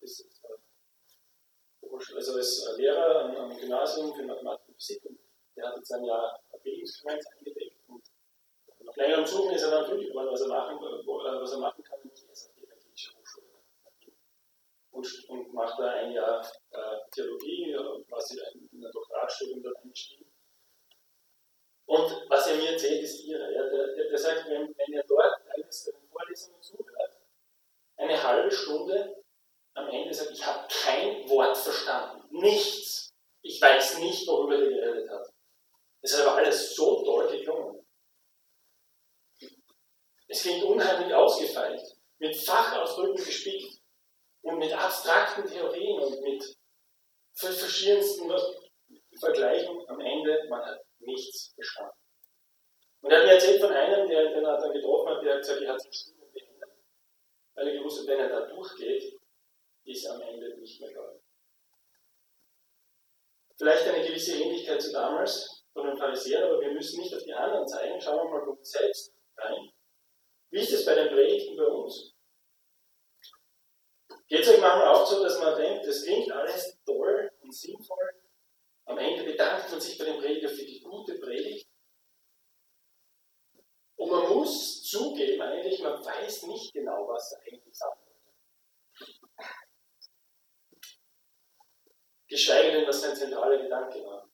ist, 0.00 0.42
äh, 0.44 2.14
also 2.14 2.38
ist 2.38 2.76
Lehrer 2.78 3.24
am, 3.24 3.36
am, 3.36 3.55
Gymnasium 3.66 4.14
für 4.14 4.22
Mathematik 4.22 4.68
und 4.68 4.74
Physik 4.74 5.04
und 5.06 5.18
der 5.56 5.68
hat 5.68 5.76
jetzt 5.76 5.92
ein 5.92 6.04
Jahr 6.04 6.40
Bildungsfrequenz 6.62 7.26
eingelegt 7.26 7.76
und 7.88 8.04
nach 8.84 8.96
längerem 8.96 9.26
Suchen 9.26 9.54
ist 9.54 9.62
er 9.62 9.70
dann 9.70 9.86
fündig 9.86 10.10
geworden, 10.10 10.28
was 10.30 10.40
er 10.40 10.48
machen, 10.48 10.78
äh, 10.78 11.40
was 11.40 11.52
er 11.52 11.58
machen 11.58 11.82
kann, 11.82 11.98
nämlich 11.98 12.24
SAP, 12.32 12.58
Evangelische 12.58 13.12
Hochschule. 13.18 13.46
Und, 14.92 15.28
und 15.28 15.52
macht 15.52 15.78
da 15.80 15.90
ein 15.90 16.12
Jahr 16.12 16.46
äh, 16.70 16.98
Theologie, 17.10 17.76
quasi 18.08 18.40
ein 18.40 18.68
in 18.72 18.84
ein 18.84 18.92
Doktoratstudium 18.92 19.62
dort 19.62 19.76
eingestiegen. 19.82 20.30
Und 21.86 22.24
was 22.28 22.48
er 22.48 22.56
mir 22.56 22.72
erzählt, 22.72 23.02
ist 23.02 23.24
irre. 23.24 23.52
Ja, 23.52 23.68
der, 23.68 23.94
der, 23.94 24.08
der, 24.08 24.18
sagt, 24.18 24.48
wenn, 24.48 24.74
wenn 24.76 24.92
er 24.92 25.04
dort 25.04 25.40
eines 25.54 25.84
der 25.84 25.94
Vorlesungen 26.10 26.62
zuhört, 26.62 27.18
eine 27.96 28.22
halbe 28.22 28.50
Stunde 28.50 29.24
am 29.74 29.88
Ende 29.88 30.14
sagt, 30.14 30.32
ich 30.32 30.44
habe 30.46 30.66
kein 30.68 31.28
Wort 31.28 31.56
verstanden. 31.56 32.24
Nichts. 32.30 33.05
Ich 33.48 33.62
weiß 33.62 33.98
nicht, 34.00 34.26
worüber 34.26 34.58
er 34.58 34.68
geredet 34.68 35.08
hat. 35.08 35.28
Es 36.02 36.18
hat 36.18 36.26
aber 36.26 36.38
alles 36.38 36.74
so 36.74 37.04
toll 37.04 37.30
geklungen. 37.30 37.86
Es 40.26 40.42
klingt 40.42 40.64
unheimlich 40.64 41.14
ausgefeilt, 41.14 41.80
mit 42.18 42.36
Fachausdrücken 42.36 43.24
gespickt 43.24 43.80
und 44.42 44.58
mit 44.58 44.72
abstrakten 44.72 45.46
Theorien 45.46 46.00
und 46.00 46.20
mit 46.22 46.56
verschiedensten 47.34 48.32
Vergleichen 49.20 49.88
am 49.88 50.00
Ende, 50.00 50.46
man 50.48 50.64
hat 50.66 50.80
nichts 50.98 51.52
verstanden. 51.54 51.96
Und 53.02 53.12
er 53.12 53.18
hat 53.18 53.26
mir 53.26 53.34
erzählt 53.34 53.60
von 53.60 53.70
einem, 53.70 54.08
der, 54.08 54.30
den 54.30 54.44
er 54.44 54.58
dann 54.58 54.72
getroffen 54.72 55.08
hat, 55.08 55.24
der 55.24 55.34
hat 55.34 55.40
gesagt, 55.42 55.62
er 55.62 55.72
hat 55.72 55.80
sein 55.80 55.92
Studium 55.92 56.32
beendet, 56.32 56.70
weil 57.54 57.68
er 57.68 57.78
gewusst 57.78 58.00
hat, 58.00 58.08
wenn 58.08 58.18
er 58.18 58.28
da 58.28 58.40
durchgeht, 58.46 59.20
ist 59.84 60.04
er 60.04 60.14
am 60.16 60.22
Ende 60.22 60.58
nicht 60.58 60.80
mehr 60.80 60.90
gläubig. 60.90 61.25
Vielleicht 63.66 63.88
eine 63.88 64.06
gewisse 64.06 64.40
Ähnlichkeit 64.40 64.80
zu 64.80 64.92
damals 64.92 65.64
von 65.72 65.88
den 65.88 65.96
Pharisäern, 65.96 66.44
aber 66.44 66.60
wir 66.60 66.70
müssen 66.70 67.00
nicht 67.00 67.12
auf 67.12 67.24
die 67.24 67.34
anderen 67.34 67.66
zeigen. 67.66 68.00
Schauen 68.00 68.30
wir 68.30 68.38
mal 68.38 68.46
bei 68.46 68.62
selbst 68.62 69.12
rein. 69.38 69.72
Wie 70.50 70.60
ist 70.60 70.72
es 70.72 70.84
bei 70.84 70.94
den 70.94 71.08
Predigten 71.08 71.56
bei 71.56 71.64
uns? 71.64 72.14
Geht 74.28 74.42
es 74.42 74.48
euch 74.50 74.60
manchmal 74.60 74.94
auch 74.94 75.04
so, 75.04 75.20
dass 75.20 75.40
man 75.40 75.56
denkt, 75.56 75.84
das 75.84 76.04
klingt 76.04 76.30
alles 76.30 76.78
toll 76.86 77.28
und 77.42 77.52
sinnvoll, 77.52 78.22
am 78.84 78.98
Ende 78.98 79.24
bedankt 79.24 79.68
man 79.68 79.80
sich 79.80 79.98
bei 79.98 80.04
dem 80.04 80.20
Prediger 80.20 80.48
für 80.48 80.64
die 80.64 80.80
gute 80.80 81.18
Predigt. 81.18 81.68
Und 83.96 84.10
man 84.12 84.32
muss 84.32 84.84
zugeben, 84.84 85.42
eigentlich, 85.42 85.82
man 85.82 86.04
weiß 86.04 86.44
nicht 86.44 86.72
genau, 86.72 87.08
was 87.08 87.32
er 87.32 87.40
eigentlich 87.40 87.76
sagen 87.76 88.05
Geschweige 92.28 92.72
denn, 92.72 92.86
was 92.86 93.00
sein 93.00 93.14
zentraler 93.14 93.62
Gedanke 93.62 94.04
war. 94.04 94.28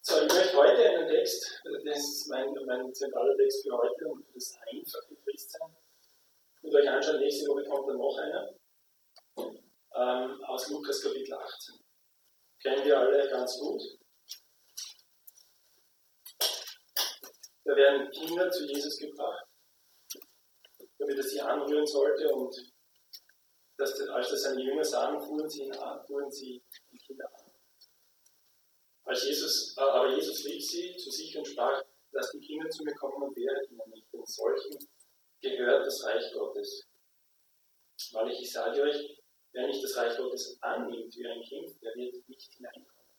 So, 0.00 0.22
ich 0.24 0.32
möchte 0.32 0.56
heute 0.56 0.88
einen 0.88 1.08
Text, 1.08 1.62
das 1.64 1.98
ist 1.98 2.28
mein, 2.30 2.46
mein 2.64 2.94
zentraler 2.94 3.36
Text 3.36 3.62
für 3.62 3.76
heute 3.76 4.06
und 4.06 4.24
für 4.24 4.34
das 4.34 4.56
einfache 4.72 5.16
Christsein, 5.24 5.76
mit 6.62 6.74
euch 6.74 6.88
anschauen. 6.88 7.18
Nächste 7.18 7.48
Woche 7.48 7.64
kommt 7.64 7.88
dann 7.88 7.98
noch 7.98 8.16
einer 8.16 8.54
ähm, 9.96 10.44
aus 10.44 10.68
Lukas 10.70 11.02
Kapitel 11.02 11.34
18. 11.34 11.74
Kennen 12.62 12.84
wir 12.84 12.98
alle 12.98 13.28
ganz 13.28 13.58
gut. 13.58 13.82
Da 17.64 17.74
werden 17.74 18.10
Kinder 18.12 18.50
zu 18.50 18.64
Jesus 18.64 18.96
gebracht, 18.98 19.44
damit 21.06 21.24
er 21.24 21.28
sie 21.28 21.40
anrühren 21.40 21.86
sollte 21.86 22.28
und 22.34 22.54
dass, 23.76 24.00
als 24.00 24.30
das 24.30 24.42
seine 24.42 24.62
Jünger 24.62 24.84
sahen, 24.84 25.20
fuhren 25.20 25.48
sie 25.48 25.64
ihn 25.64 25.72
an, 25.72 26.04
fuhren 26.06 26.30
sie 26.30 26.62
die 26.90 26.98
Kinder 26.98 27.26
an. 27.26 27.52
Als 29.04 29.24
Jesus, 29.24 29.76
äh, 29.76 29.80
aber 29.80 30.14
Jesus 30.14 30.44
rief 30.44 30.64
sie 30.64 30.96
zu 30.96 31.10
sich 31.10 31.36
und 31.36 31.46
sprach, 31.46 31.84
lasst 32.10 32.32
die 32.34 32.40
Kinder 32.40 32.68
zu 32.70 32.82
mir 32.82 32.94
kommen 32.94 33.22
und 33.22 33.36
wehret 33.36 33.70
ihnen 33.70 33.90
nicht, 33.90 34.12
denn 34.12 34.24
solchen 34.24 34.78
gehört 35.40 35.86
das 35.86 36.02
Reich 36.04 36.32
Gottes. 36.32 36.88
Weil 38.12 38.30
ich, 38.30 38.50
sage 38.50 38.82
euch, 38.82 39.16
Wer 39.56 39.68
nicht 39.68 39.82
das 39.82 39.96
Reich 39.96 40.14
Gottes 40.18 40.58
annimmt 40.60 41.16
wie 41.16 41.26
ein 41.26 41.40
Kind, 41.40 41.82
der 41.82 41.94
wird 41.94 42.28
nicht 42.28 42.52
hineinkommen. 42.52 43.10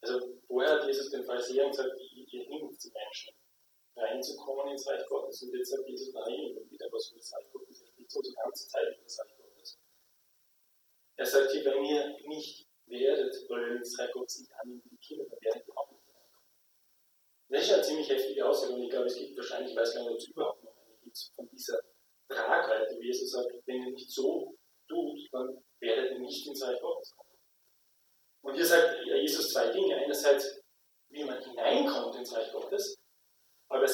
Also, 0.00 0.40
vorher 0.48 0.72
hat 0.72 0.86
Jesus 0.88 1.10
den 1.10 1.22
Pharisäern 1.22 1.70
gesagt, 1.70 1.92
ihr, 1.96 2.42
hindert 2.42 2.82
die 2.82 2.90
Menschen 2.90 3.34
hineinzukommen 3.96 4.72
ins 4.72 4.86
Reich 4.86 5.06
Gottes. 5.06 5.42
Und 5.42 5.54
jetzt 5.54 5.70
sagt 5.70 5.88
Jesus, 5.88 6.12
nein, 6.12 6.56
wieder 6.70 6.86
was 6.92 7.10
über 7.10 7.18
das 7.18 7.32
Reich 7.32 7.50
Gottes, 7.52 7.80
er 7.80 7.86
spricht 7.88 8.16
unsere 8.16 8.36
ganze 8.36 8.68
Zeit 8.68 8.88
über 8.88 9.02
das 9.02 9.18
Reich 9.18 9.36
Gottes. 9.36 9.78
Er 11.16 11.26
sagt 11.26 11.52
hier, 11.52 11.64
wenn 11.64 11.84
ihr 11.84 12.16
nicht 12.26 12.68
werdet, 12.86 13.34
oder 13.48 13.62
wenn 13.62 13.78
das 13.78 13.98
Reich 13.98 14.12
Gottes 14.12 14.40
nicht 14.40 14.52
annimmt, 14.60 14.84
die 14.84 14.98
Kinder, 14.98 15.24
dann 15.24 15.40
werdet 15.40 15.66
ihr 15.66 15.78
auch 15.78 15.90
nicht 15.90 16.04
reinkommen. 16.08 16.50
Das 17.48 17.62
ist 17.62 17.68
ja 17.68 17.74
eine 17.76 17.84
ziemlich 17.84 18.08
heftige 18.08 18.46
Aussage 18.46 18.74
und 18.74 18.82
ich 18.82 18.90
glaube, 18.90 19.06
es 19.06 19.16
gibt 19.16 19.36
wahrscheinlich, 19.36 19.72
ich 19.72 19.76
weiß 19.76 19.94
gar 19.94 20.02
nicht, 20.02 20.12
ob 20.12 20.18
es 20.18 20.28
überhaupt 20.28 20.64
noch 20.64 20.76
eine 20.76 20.96
gibt, 21.02 21.32
von 21.34 21.48
dieser 21.48 21.80
Tragweite, 22.28 22.98
wie 23.00 23.06
Jesus 23.06 23.30
sagt, 23.30 23.48
wenn 23.66 23.82
ihr 23.82 23.92
nicht 23.92 24.10
so 24.10 24.54
tut, 24.88 25.18
dann 25.32 25.64
werdet 25.80 26.12
ihr 26.12 26.18
nicht 26.18 26.46
ins 26.46 26.62
Reich 26.62 26.80
Gottes 26.80 27.12
kommen. 27.16 27.30
Und 28.42 28.54
hier 28.54 28.66
sagt 28.66 29.04
Jesus 29.04 29.52
zwei 29.52 29.70
Dinge. 29.70 29.96
Einerseits, 29.96 30.60
wie 31.08 31.24
man 31.24 31.42
hineinkommt 31.42 32.14
ins 32.16 32.32
Reich 32.32 32.52
Gottes, 32.52 32.96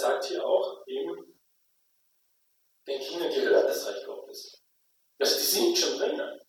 sagt 0.02 0.24
hier 0.24 0.44
auch 0.44 0.84
eben, 0.86 1.40
den 2.86 3.00
Kindern 3.00 3.32
gehört 3.32 3.68
das 3.68 3.86
Reich 3.86 4.04
Gottes. 4.04 4.60
Also 5.18 5.38
die 5.38 5.46
sind 5.46 5.78
schon 5.78 5.98
drinnen. 5.98 6.40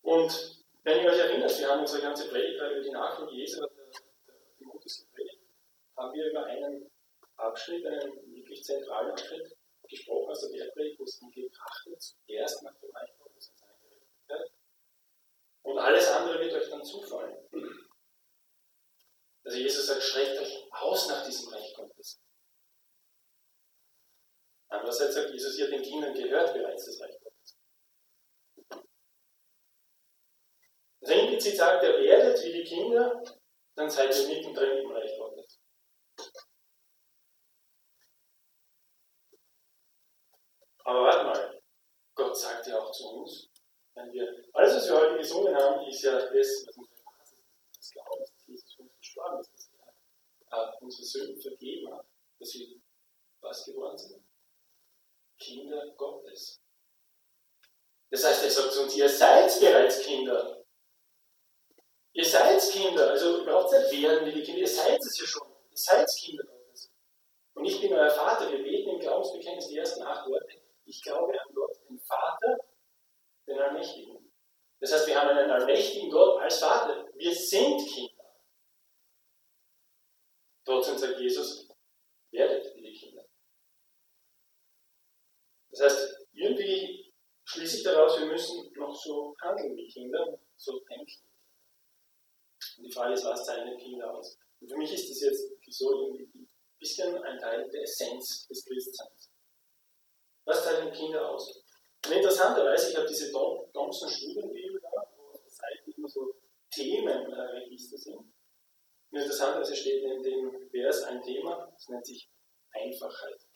Und 0.00 0.64
wenn 0.82 1.04
ihr 1.04 1.10
euch 1.10 1.18
erinnert, 1.18 1.58
wir 1.58 1.68
haben 1.68 1.80
unsere 1.80 2.00
ganze 2.00 2.28
Predigt 2.28 2.56
über 2.56 2.80
die 2.80 2.90
Nachfolge 2.90 3.34
Jesu, 3.34 3.60
der 3.60 3.68
Timotheus 4.56 5.04
gepredigt, 5.04 5.42
haben 5.96 6.12
wir 6.14 6.30
über 6.30 6.44
einen 6.46 6.90
Abschnitt, 7.36 7.86
einen 7.86 8.34
wirklich 8.34 8.64
zentralen 8.64 9.10
Abschnitt 9.10 9.54
gesprochen, 9.86 10.30
also 10.30 10.50
der 10.50 10.70
Predigt, 10.72 10.98
wo 10.98 11.04
es 11.04 11.20
ihm 11.20 11.30
getrachtet 11.30 12.00
zuerst 12.00 12.62
nach 12.62 12.74
dem 12.80 12.90
Reich 12.90 13.10
Gottes 13.18 13.50
und 13.50 13.58
seiner 13.58 13.78
Gerechtigkeit. 13.82 14.50
Und 15.62 15.78
alles 15.78 16.08
andere 16.08 16.40
wird 16.40 16.54
euch 16.54 16.70
dann 16.70 16.84
zufallen. 16.84 17.36
Also 19.44 19.58
Jesus 19.58 19.86
sagt, 19.86 20.02
schreckt 20.02 20.38
euch 20.40 20.68
aus 20.70 21.08
nach 21.08 21.24
diesem 21.26 21.52
Reich 21.52 21.74
Gottes. 21.74 22.20
Andererseits 24.68 25.14
sagt 25.14 25.30
Jesus, 25.30 25.58
ihr 25.58 25.68
den 25.68 25.82
Kindern 25.82 26.14
gehört 26.14 26.54
bereits 26.54 26.86
das 26.86 27.00
Reich 27.00 27.18
Gottes. 27.20 27.58
Also 31.00 31.14
implizit 31.14 31.56
sagt 31.56 31.82
er, 31.82 31.98
werdet 31.98 32.42
wie 32.44 32.52
die 32.52 32.64
Kinder, 32.64 33.22
dann 33.74 33.90
seid 33.90 34.16
ihr 34.16 34.28
mittendrin 34.28 34.78
im 34.78 34.92
Reich 34.92 35.18
Gottes. 35.18 35.58
Aber 40.84 41.02
warte 41.02 41.24
mal, 41.24 41.62
Gott 42.14 42.36
sagt 42.36 42.66
ja 42.66 42.78
auch 42.78 42.90
zu 42.90 43.08
uns, 43.08 43.50
wenn 43.94 44.12
wir, 44.12 44.44
alles 44.52 44.76
was 44.76 44.88
wir 44.88 44.96
heute 44.96 45.18
gesungen 45.18 45.54
haben, 45.54 45.86
ist 45.86 46.02
ja 46.02 46.12
das, 46.12 46.32
was 46.32 46.76
unsere 46.76 47.02
Basis 47.04 47.38
ist, 47.38 47.76
das 47.78 47.90
Glauben, 47.90 48.20
dass 48.20 48.46
Jesus 48.46 48.74
für 48.74 48.82
uns 48.82 48.96
gestorben 48.98 49.40
ist, 49.40 49.52
dass 49.52 49.70
er 50.50 50.74
äh, 50.74 50.81
unsere 50.98 51.26
Sünden 51.26 51.40
vergeben 51.40 51.92
hat, 51.92 52.06
dass 52.38 52.54
wir 52.54 52.80
was 53.40 53.64
geworden 53.64 53.98
sind? 53.98 54.22
Kinder 55.38 55.94
Gottes. 55.96 56.60
Das 58.10 58.24
heißt, 58.24 58.44
er 58.44 58.50
sagt 58.50 58.72
zu 58.72 58.82
uns, 58.82 58.96
ihr 58.96 59.08
seid 59.08 59.58
bereits 59.60 60.00
Kinder. 60.00 60.64
Ihr 62.12 62.24
seid 62.24 62.60
Kinder, 62.70 63.10
also 63.10 63.42
überhaupt 63.42 63.72
nicht 63.72 64.02
werden 64.02 64.26
wie 64.26 64.32
die 64.32 64.42
Kinder, 64.42 64.60
ihr 64.60 64.68
seid 64.68 65.00
es 65.00 65.18
ja 65.18 65.26
schon. 65.26 65.48
Ihr 65.70 65.76
seid 65.76 66.06
Kinder 66.20 66.44
Gottes. 66.44 66.90
Und 67.54 67.64
ich 67.64 67.80
bin 67.80 67.92
euer 67.92 68.10
Vater. 68.10 68.50
Wir 68.52 68.62
beten 68.62 68.90
im 68.90 69.00
Glaubensbekenntnis 69.00 69.68
die 69.68 69.78
ersten 69.78 70.02
acht 70.02 70.28
Worte. 70.28 70.60
Ich 70.84 71.02
glaube 71.02 71.32
an 71.32 71.54
Gott, 71.54 71.78
den 71.88 71.98
Vater, 72.00 72.58
den 73.46 73.58
Allmächtigen. 73.58 74.32
Das 74.80 74.92
heißt, 74.92 75.06
wir 75.06 75.18
haben 75.18 75.30
einen 75.30 75.50
allmächtigen 75.50 76.10
Gott 76.10 76.40
als 76.40 76.58
Vater. 76.58 77.08
Wir 77.14 77.34
sind 77.34 77.78
Kinder. 77.88 78.11
Trotzdem 80.72 80.96
sagt 80.96 81.20
Jesus, 81.20 81.68
werdet 82.30 82.74
wie 82.74 82.80
die 82.80 82.98
Kinder. 82.98 83.22
Das 85.68 85.80
heißt, 85.82 86.26
irgendwie 86.32 87.12
schließe 87.44 87.76
ich 87.76 87.82
daraus, 87.82 88.18
wir 88.18 88.26
müssen 88.26 88.72
noch 88.76 88.94
so 88.94 89.36
handeln 89.42 89.76
wie 89.76 89.86
Kinder, 89.86 90.40
so 90.56 90.80
denken. 90.80 91.28
Und 92.78 92.84
die 92.84 92.90
Frage 92.90 93.12
ist, 93.12 93.24
was 93.26 93.44
zeichnet 93.44 93.80
Kinder 93.80 94.14
aus? 94.14 94.38
Und 94.60 94.70
für 94.70 94.78
mich 94.78 94.94
ist 94.94 95.10
das 95.10 95.20
jetzt 95.20 95.52
so 95.68 95.92
irgendwie 95.92 96.24
ein 96.38 96.48
bisschen 96.78 97.22
ein 97.22 97.38
Teil 97.38 97.68
der 97.68 97.82
Essenz 97.82 98.46
des 98.48 98.64
Christseins. 98.64 99.30
Was 100.46 100.64
zeichnet 100.64 100.94
Kinder 100.94 101.28
aus? 101.32 101.62
Und 102.06 102.12
interessanterweise, 102.12 102.90
ich 102.90 102.96
habe 102.96 103.06
diese 103.06 103.30
Thompson 103.30 104.08
Studienbibel 104.08 104.80
da, 104.80 105.06
wo 105.16 105.32
auf 105.32 105.42
der 105.42 105.50
Seite 105.50 105.90
immer 105.94 106.08
so 106.08 106.34
Themenregister 106.70 107.98
sind. 107.98 108.31
Und 109.12 109.20
interessanterweise 109.20 109.76
steht 109.76 110.02
in 110.02 110.22
dem 110.22 110.70
Vers 110.70 111.02
ein 111.02 111.22
Thema, 111.22 111.70
das 111.70 111.86
nennt 111.88 112.06
sich 112.06 112.30
Einfachheit. 112.72 113.46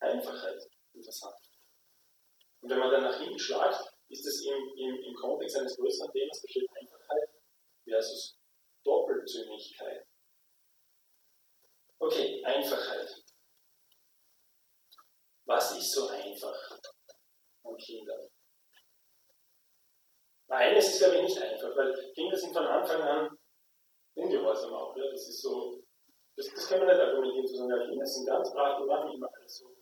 Einfachheit, 0.00 0.60
interessant. 0.92 1.36
Und 2.60 2.70
wenn 2.70 2.78
man 2.80 2.90
dann 2.90 3.04
nach 3.04 3.20
hinten 3.20 3.38
schlagt, 3.38 3.80
ist 4.08 4.26
es 4.26 4.44
im, 4.44 4.72
im, 4.76 5.02
im 5.04 5.14
Kontext 5.14 5.56
eines 5.56 5.76
größeren 5.76 6.10
Themas, 6.10 6.42
da 6.42 6.48
steht 6.48 6.68
Einfachheit 6.80 7.28
versus 7.84 8.40
Doppelzüngigkeit. 8.84 10.04
Okay, 12.00 12.44
Einfachheit. 12.44 13.24
Was 15.44 15.78
ist 15.78 15.92
so 15.92 16.08
einfach 16.08 16.80
an 17.62 17.76
Kindern? 17.76 18.28
Eines 20.48 20.88
ist, 20.88 20.98
glaube 20.98 21.16
ich, 21.16 21.22
nicht 21.22 21.38
einfach, 21.38 21.76
weil 21.76 22.12
Kinder 22.14 22.36
sind 22.36 22.52
von 22.52 22.66
Anfang 22.66 23.02
an 23.02 23.37
ungehorsam 24.18 24.72
auch. 24.72 24.96
Ja? 24.96 25.04
Das 25.10 25.28
ist 25.28 25.42
so, 25.42 25.82
das, 26.36 26.46
das 26.54 26.68
kann 26.68 26.78
man 26.80 26.88
nicht 26.88 27.00
argumentieren, 27.00 27.46
zu 27.46 27.56
sagen, 27.56 27.70
ja, 27.70 27.86
Kinder 27.86 28.06
sind 28.06 28.26
ganz 28.26 28.52
brav 28.52 28.80
und 28.80 28.86
machen 28.86 29.12
immer 29.12 29.28
alles 29.34 29.58
so. 29.58 29.74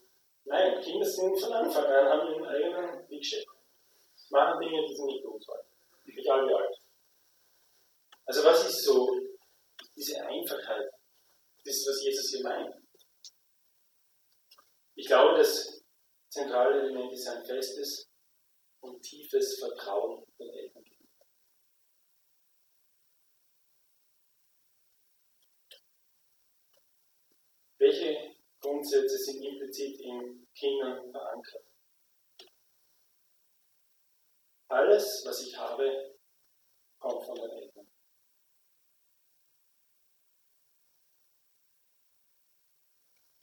Nein, 0.44 0.81
Kinder 0.81 1.07
sind 1.07 1.40
von 1.40 1.53
Anfang 1.53 1.85
an, 1.85 2.09
haben 2.09 2.33
ihren 2.33 2.46
eigenen 2.46 3.11
Wegschritt. 3.11 3.46
Machen 4.31 4.61
Dinge, 4.61 4.87
die 4.87 4.94
sie 4.94 5.05
nicht 5.05 5.22
sollen. 5.22 5.66
Egal 6.07 6.49
wie 6.49 6.55
alt. 6.55 6.77
Also 8.25 8.44
was 8.44 8.66
ist 8.66 8.85
so 8.85 9.20
diese 9.94 10.20
Einfachheit? 10.25 10.90
Das 11.64 11.87
was 11.88 12.03
Jesus 12.03 12.31
hier 12.31 12.42
meint. 12.42 12.75
Ich 14.94 15.07
glaube, 15.07 15.37
das 15.37 15.85
zentrale 16.29 16.81
Element 16.81 17.12
ist 17.12 17.29
ein 17.29 17.44
festes 17.44 18.09
und 18.81 19.03
tiefes 19.03 19.59
Vertrauen 19.59 20.25
den 20.38 20.49
Eltern 20.49 20.85
gegenüber. 20.85 21.27
Welche 27.79 28.37
Grundsätze 28.87 29.18
sind 29.18 29.42
implizit 29.42 30.01
in 30.01 30.46
Kindern 30.55 31.11
verankert? 31.11 31.64
Alles, 34.68 35.25
was 35.27 35.42
ich 35.42 35.57
habe, 35.59 36.16
kommt 37.01 37.25
von 37.25 37.35
den 37.35 37.51
Eltern. 37.51 37.92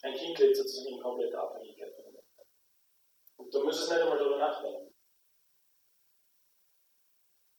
Ein 0.03 0.13
Kind 0.15 0.39
lebt 0.39 0.56
sozusagen 0.56 0.95
in 0.95 1.01
kompletter 1.01 1.43
Abhängigkeit 1.43 1.93
von 1.93 2.06
den 2.06 2.15
Eltern. 2.15 2.47
Und 3.38 3.53
da 3.53 3.60
muss 3.63 3.82
es 3.82 3.89
nicht 3.89 4.01
einmal 4.01 4.17
darüber 4.17 4.38
nachdenken. 4.38 4.95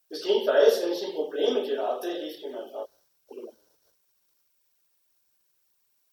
Das 0.09 0.23
Kind 0.23 0.47
weiß, 0.47 0.83
wenn 0.83 0.93
ich 0.93 1.03
in 1.03 1.13
Probleme 1.13 1.63
gerate, 1.63 2.11
hilft 2.13 2.43
mir 2.45 2.51
mein 2.51 2.71
Vater 2.71 2.99
oder. 3.27 3.53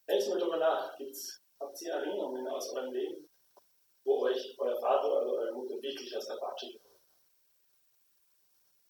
Denkt 0.07 0.27
mal 0.27 0.39
darüber 0.39 0.57
nach. 0.57 0.97
Gibt's, 0.97 1.41
habt 1.62 1.82
ihr 1.82 1.93
Erinnerungen 1.93 2.47
aus 2.47 2.74
eurem 2.74 2.91
Leben, 2.91 3.30
wo 4.04 4.24
euch 4.24 4.56
euer 4.58 4.80
Vater 4.80 5.08
oder 5.08 5.32
eure 5.32 5.54
Mutter 5.54 5.82
wirklich 5.82 6.15
aus 6.17 6.28
der 6.28 6.36
Patsche 6.36 6.67
geholfen 6.67 6.91
hat? 6.93 7.02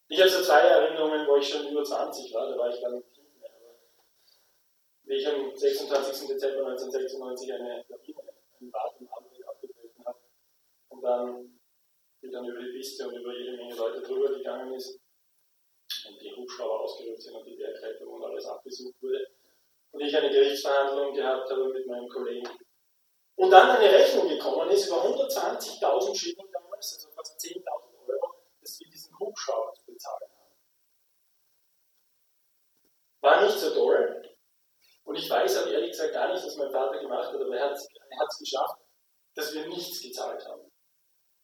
Ich 0.08 0.20
habe 0.20 0.30
so 0.30 0.42
zwei 0.42 0.60
Erinnerungen, 0.60 1.26
wo 1.26 1.36
ich 1.36 1.48
schon 1.48 1.68
über 1.68 1.84
20 1.84 2.34
war, 2.34 2.50
da 2.50 2.58
war 2.58 2.68
ich 2.68 2.80
dann 2.80 3.02
wie 5.12 5.16
ich 5.16 5.28
am 5.28 5.54
26. 5.54 6.26
Dezember 6.26 6.66
1996 6.68 7.52
eine 7.52 7.84
Lawine, 7.86 8.32
einen 8.58 8.70
Bad 8.70 8.94
im 8.98 9.10
Hamburg 9.10 9.46
abgetreten 9.46 10.04
habe 10.06 10.18
und 10.88 11.02
dann, 11.02 11.60
die 12.22 12.30
dann 12.30 12.46
über 12.46 12.62
die 12.62 12.72
Piste 12.72 13.08
und 13.08 13.16
über 13.20 13.36
jede 13.36 13.56
Menge 13.56 13.74
Leute 13.74 14.00
drüber 14.00 14.32
gegangen 14.34 14.72
ist 14.72 14.98
und 16.08 16.18
die 16.18 16.34
Hubschrauber 16.34 16.80
ausgerückt 16.80 17.20
sind 17.20 17.34
und 17.34 17.46
die 17.46 17.56
Bergrettung 17.56 18.08
und 18.08 18.24
alles 18.24 18.46
abgesucht 18.46 18.94
wurde. 19.02 19.26
Und 19.90 20.00
ich 20.00 20.16
eine 20.16 20.30
Gerichtsverhandlung 20.30 21.12
gehabt 21.12 21.50
habe 21.50 21.68
mit 21.68 21.86
meinem 21.86 22.08
Kollegen. 22.08 22.48
Und 23.36 23.50
dann 23.50 23.70
eine 23.70 23.90
Rechnung 23.90 24.28
gekommen 24.28 24.70
ist 24.70 24.86
über 24.86 25.04
120.000 25.04 26.14
Schilling 26.14 26.50
damals, 26.52 26.94
also 26.94 27.10
fast 27.10 27.40
10.000 27.40 27.62
Euro, 28.06 28.34
dass 28.60 28.78
wir 28.80 28.88
diesen 28.88 29.18
Hubschrauber 29.18 29.72
zu 29.74 29.84
bezahlen 29.86 30.30
haben. 30.30 30.56
War 33.20 33.44
nicht 33.44 33.58
so 33.58 33.70
toll, 33.70 34.22
und 35.04 35.16
ich 35.16 35.28
weiß 35.28 35.58
aber 35.58 35.72
ehrlich 35.72 35.90
gesagt 35.90 36.12
gar 36.12 36.32
nicht, 36.32 36.44
was 36.44 36.56
mein 36.56 36.70
Vater 36.70 36.98
gemacht 37.00 37.32
hat, 37.32 37.40
aber 37.40 37.56
er 37.56 37.70
hat 37.70 37.76
es 37.76 38.38
geschafft, 38.38 38.80
dass 39.34 39.52
wir 39.54 39.66
nichts 39.68 40.00
gezahlt 40.00 40.46
haben. 40.46 40.70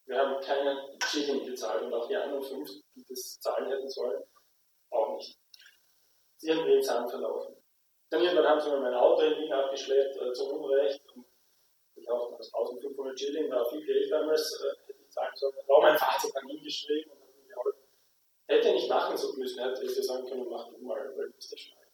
Wir 0.07 0.19
haben 0.19 0.41
keinen 0.41 0.99
Schilling 1.05 1.45
gezahlt 1.45 1.83
und 1.83 1.93
auch 1.93 2.09
die 2.09 2.17
anderen 2.17 2.43
fünf, 2.43 2.71
die 2.95 3.05
das 3.07 3.39
zahlen 3.41 3.71
hätten 3.71 3.91
sollen, 3.91 4.23
auch 4.91 5.17
nicht. 5.17 5.39
Sie 6.39 6.51
haben 6.51 6.65
den 6.65 6.83
Sand 6.83 7.11
verlaufen. 7.11 7.57
Dann 8.11 8.23
irgendwann 8.23 8.49
haben 8.49 8.61
sie 8.61 8.71
mir 8.71 8.81
mein 8.81 8.95
Auto 8.95 9.23
in 9.23 9.39
Wien 9.39 9.53
abgeschleppt, 9.53 10.17
äh, 10.17 10.33
zum 10.33 10.51
Unrecht. 10.53 11.05
Und 11.15 11.27
auch 11.27 11.28
1500 12.09 13.19
Schilling, 13.19 13.51
war 13.51 13.69
viel 13.71 13.85
Geld 13.85 14.11
damals, 14.11 14.61
äh, 14.61 14.87
hätte 14.87 15.03
ich 15.07 15.13
sagen 15.13 15.37
sollen. 15.37 15.55
War 15.67 15.83
mein 15.83 15.99
Vater 15.99 16.29
dann 16.33 16.49
hingeschrieben 16.49 17.13
und 17.13 17.21
hat 17.21 17.35
mir 17.37 17.49
geholfen. 17.49 17.83
Hätte 18.47 18.73
nicht 18.73 18.89
machen 18.89 19.17
so 19.17 19.33
müssen, 19.35 19.63
hätte 19.63 19.85
ich 19.85 20.07
sagen 20.07 20.27
können, 20.27 20.49
mach 20.49 20.69
du 20.69 20.79
mal, 20.79 21.13
weil 21.17 21.27
du 21.27 21.33
bist 21.33 21.53
ja 21.53 21.59
schon 21.59 21.79
alt. 21.79 21.89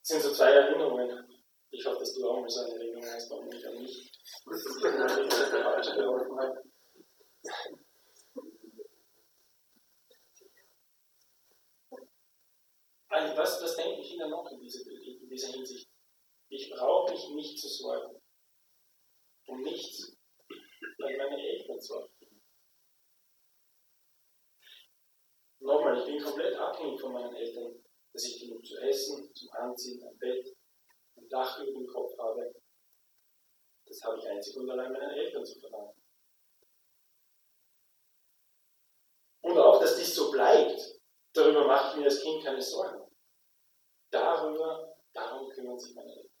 Das 0.00 0.08
sind 0.08 0.22
so 0.22 0.32
zwei 0.32 0.52
Erinnerungen. 0.52 1.26
Ich 1.70 1.84
hoffe, 1.84 1.98
dass 1.98 2.14
du 2.14 2.28
auch 2.28 2.40
mal 2.40 2.48
so 2.48 2.60
eine 2.60 2.74
Erinnerung 2.74 3.04
hast, 3.04 3.30
warum 3.30 3.52
ich 3.52 3.66
an 3.66 3.82
mich, 3.82 4.10
dass 4.46 4.66
ich 4.66 4.82
mir 4.82 5.62
falsch 5.62 5.94
geholfen 5.94 6.38
habe. 6.38 6.62
Also 13.08 13.36
was, 13.36 13.62
was 13.62 13.76
denken 13.76 14.02
Kinder 14.02 14.28
noch 14.28 14.50
in 14.52 14.60
dieser, 14.60 14.90
in 14.90 15.28
dieser 15.28 15.48
Hinsicht? 15.48 15.88
Ich 16.48 16.70
brauche 16.70 17.12
mich 17.12 17.28
nicht 17.30 17.58
zu 17.58 17.68
sorgen. 17.68 18.22
Um 19.46 19.62
nichts, 19.62 20.16
weil 20.98 21.16
meine 21.16 21.40
Eltern 21.40 21.80
sorgen. 21.80 22.12
Nochmal, 25.60 25.98
ich 25.98 26.04
bin 26.06 26.22
komplett 26.22 26.56
abhängig 26.56 27.00
von 27.00 27.12
meinen 27.12 27.34
Eltern, 27.34 27.82
dass 28.12 28.24
ich 28.24 28.40
genug 28.40 28.64
zu 28.64 28.76
essen, 28.78 29.34
zum 29.34 29.50
Anziehen, 29.50 30.02
ein 30.06 30.18
Bett, 30.18 30.56
ein 31.16 31.28
Dach 31.28 31.58
über 31.60 31.72
dem 31.72 31.86
Kopf 31.86 32.16
habe. 32.18 32.54
Das 33.86 34.02
habe 34.02 34.18
ich 34.18 34.28
einzig 34.28 34.56
und 34.56 34.70
allein 34.70 34.92
meinen 34.92 35.10
Eltern 35.10 35.44
zu 35.44 35.58
verdanken. 35.60 36.02
Und 39.42 39.58
auch, 39.58 39.80
dass 39.80 39.96
dies 39.96 40.14
so 40.14 40.30
bleibt, 40.30 41.00
darüber 41.32 41.66
mache 41.66 41.92
ich 41.92 41.96
mir 41.98 42.04
als 42.06 42.20
Kind 42.20 42.44
keine 42.44 42.62
Sorgen. 42.62 43.06
Darüber, 44.10 44.96
darum 45.12 45.48
kümmern 45.50 45.78
sich 45.78 45.94
meine 45.94 46.12
Eltern. 46.14 46.36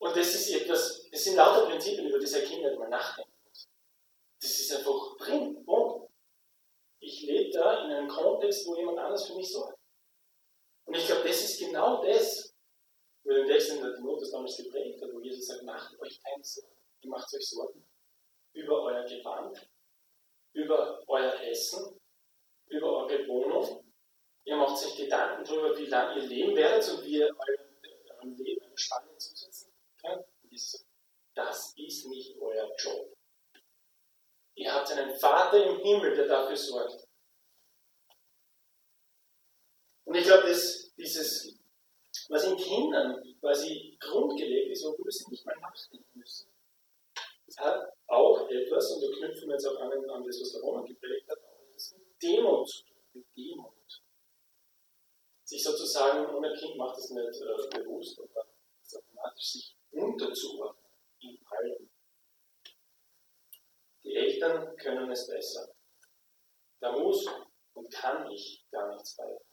Und 0.00 0.16
das 0.16 0.34
ist 0.34 0.50
etwas, 0.50 1.08
das 1.10 1.24
sind 1.24 1.36
lauter 1.36 1.66
Prinzipien, 1.66 2.08
über 2.08 2.18
die 2.18 2.26
sein 2.26 2.44
Kind 2.44 2.62
nicht 2.62 2.78
mal 2.78 2.88
nachdenken 2.88 3.32
muss. 3.44 3.68
Das 4.40 4.50
ist 4.58 4.72
einfach 4.72 5.16
drin, 5.18 5.62
Punkt. 5.64 6.10
Ich 7.00 7.22
lebe 7.22 7.50
da 7.50 7.84
in 7.84 7.92
einem 7.92 8.08
Kontext, 8.08 8.66
wo 8.66 8.76
jemand 8.76 8.98
anders 8.98 9.26
für 9.26 9.34
mich 9.34 9.50
sorgt. 9.52 9.78
Und 10.86 10.94
ich 10.96 11.06
glaube, 11.06 11.28
das 11.28 11.42
ist 11.42 11.58
genau 11.58 12.02
das, 12.02 12.54
wo 13.24 13.30
den 13.30 13.46
Text 13.46 13.70
in 13.70 13.82
der 13.82 13.94
Timotheus 13.94 14.29
damals 14.40 14.56
geprägt 14.56 15.02
hat, 15.02 15.12
wo 15.12 15.20
Jesus 15.20 15.46
sagt, 15.46 15.62
macht 15.64 16.00
euch 16.00 16.20
keine 16.22 16.42
Sorgen. 16.42 16.76
Ihr 17.02 17.10
macht 17.10 17.34
euch 17.34 17.48
Sorgen 17.48 17.86
über 18.52 18.82
euer 18.82 19.04
Gewand, 19.04 19.68
über 20.52 21.02
euer 21.06 21.40
Essen, 21.42 22.00
über 22.68 23.04
eure 23.04 23.28
Wohnung. 23.28 23.84
Ihr 24.44 24.56
macht 24.56 24.84
euch 24.84 24.96
Gedanken 24.96 25.44
darüber, 25.44 25.76
wie 25.76 25.86
lange 25.86 26.20
ihr 26.20 26.26
leben 26.26 26.56
werdet 26.56 26.88
und 26.90 27.04
wie 27.04 27.18
ihr 27.18 27.26
eurem 27.28 28.36
Leben 28.36 28.64
eine 28.64 28.78
Spanne 28.78 29.16
zusetzen 29.16 29.72
könnt. 30.00 30.24
Das 31.34 31.74
ist 31.76 32.06
nicht 32.06 32.36
euer 32.40 32.68
Job. 32.76 33.16
Ihr 34.54 34.72
habt 34.72 34.90
einen 34.90 35.14
Vater 35.16 35.64
im 35.64 35.78
Himmel, 35.78 36.16
der 36.16 36.26
dafür 36.26 36.56
sorgt. 36.56 37.06
Und 40.04 40.16
ich 40.16 40.24
glaube, 40.24 40.48
dass 40.48 40.92
dieses, 40.96 41.58
was 42.28 42.44
in 42.44 42.56
Kindern 42.56 43.22
quasi 43.40 43.89
grundgelegt 44.00 44.72
ist, 44.72 44.84
obwohl 44.84 45.10
sie 45.10 45.30
nicht 45.30 45.46
mal 45.46 45.56
nachdenken 45.60 46.18
müssen, 46.18 46.50
das 47.46 47.58
hat 47.58 47.92
auch 48.06 48.48
etwas, 48.48 48.92
und 48.92 49.02
da 49.02 49.08
knüpfen 49.16 49.48
wir 49.48 49.54
jetzt 49.54 49.66
auch 49.66 49.80
an, 49.80 49.92
an 49.92 50.24
das, 50.24 50.40
was 50.40 50.52
der 50.52 50.60
Roman 50.60 50.84
geprägt 50.84 51.28
hat, 51.28 51.38
auch 51.44 51.60
etwas 51.68 51.94
mit 51.96 52.22
Demut 52.22 52.68
zu 52.68 52.84
tun. 52.84 52.96
Mit 53.12 53.26
Demut. 53.36 54.02
Sich 55.44 55.62
sozusagen, 55.62 56.32
ohne 56.34 56.54
Kind 56.54 56.76
macht 56.76 56.96
es 56.98 57.10
nicht 57.10 57.42
äh, 57.42 57.78
bewusst, 57.78 58.20
aber 58.20 58.46
automatisch 58.94 59.52
sich 59.52 59.76
unterzuordnen 59.90 60.92
in 61.20 61.38
allem. 61.46 61.90
Die 64.04 64.14
Eltern 64.14 64.76
können 64.76 65.10
es 65.10 65.26
besser. 65.26 65.74
Da 66.80 66.92
muss 66.92 67.26
und 67.74 67.90
kann 67.90 68.30
ich 68.30 68.64
gar 68.70 68.92
nichts 68.94 69.16
beitragen. 69.16 69.49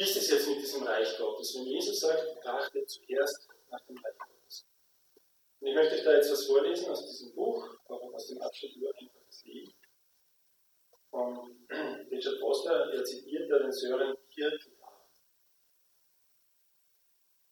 Wie 0.00 0.04
ist 0.04 0.16
es 0.16 0.30
jetzt 0.30 0.48
mit 0.48 0.58
diesem 0.62 0.82
Reich 0.82 1.18
Gottes? 1.18 1.54
Wenn 1.54 1.66
Jesus 1.66 2.00
sagt, 2.00 2.42
trachtet 2.42 2.88
zuerst 2.88 3.46
nach 3.70 3.84
dem 3.84 3.98
Reich 3.98 4.16
Gottes. 4.16 4.66
Und 5.60 5.68
ich 5.68 5.74
möchte 5.74 5.94
euch 5.94 6.04
da 6.04 6.14
jetzt 6.14 6.32
was 6.32 6.46
vorlesen 6.46 6.88
aus 6.88 7.04
diesem 7.04 7.34
Buch, 7.34 7.68
aus 7.86 8.26
dem 8.28 8.40
Abschnitt 8.40 8.76
über 8.76 8.96
einfaches 8.96 9.44
Leben. 9.44 9.74
Von 11.10 11.66
Richard 12.10 12.40
Foster, 12.40 12.90
er 12.94 13.04
zitiert 13.04 13.50
da 13.50 13.58
den 13.58 13.70
Sören 13.70 14.16
Kierkegaard. 14.30 15.10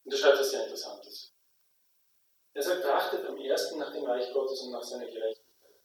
Und 0.04 0.12
er 0.14 0.18
schreibt 0.18 0.38
was 0.38 0.50
sehr 0.50 0.62
Interessantes. 0.62 1.34
Er 2.54 2.62
sagt, 2.62 2.82
trachtet 2.82 3.26
am 3.26 3.36
ersten 3.36 3.78
nach 3.78 3.92
dem 3.92 4.06
Reich 4.06 4.32
Gottes 4.32 4.62
und 4.62 4.72
nach 4.72 4.84
seiner 4.84 5.04
Gerechtigkeit. 5.04 5.82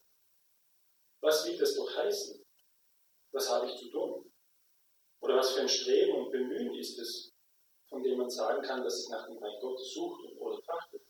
Was 1.20 1.46
will 1.46 1.58
das 1.58 1.76
doch 1.76 1.94
heißen? 1.94 2.42
Was 3.34 3.50
habe 3.50 3.68
ich 3.68 3.76
zu 3.76 3.90
tun? 3.90 4.23
Oder 5.24 5.38
was 5.38 5.54
für 5.54 5.62
ein 5.62 5.70
Streben 5.70 6.16
und 6.16 6.32
Bemühen 6.32 6.76
ist 6.76 7.00
es, 7.00 7.34
von 7.88 8.04
dem 8.04 8.18
man 8.18 8.30
sagen 8.30 8.62
kann, 8.62 8.84
dass 8.84 8.96
es 8.96 9.10
nach 9.10 9.26
dem 9.26 9.38
Reich 9.38 9.58
Gottes 9.62 9.94
sucht 9.94 10.30
oder 10.36 10.62
trachtet? 10.62 11.02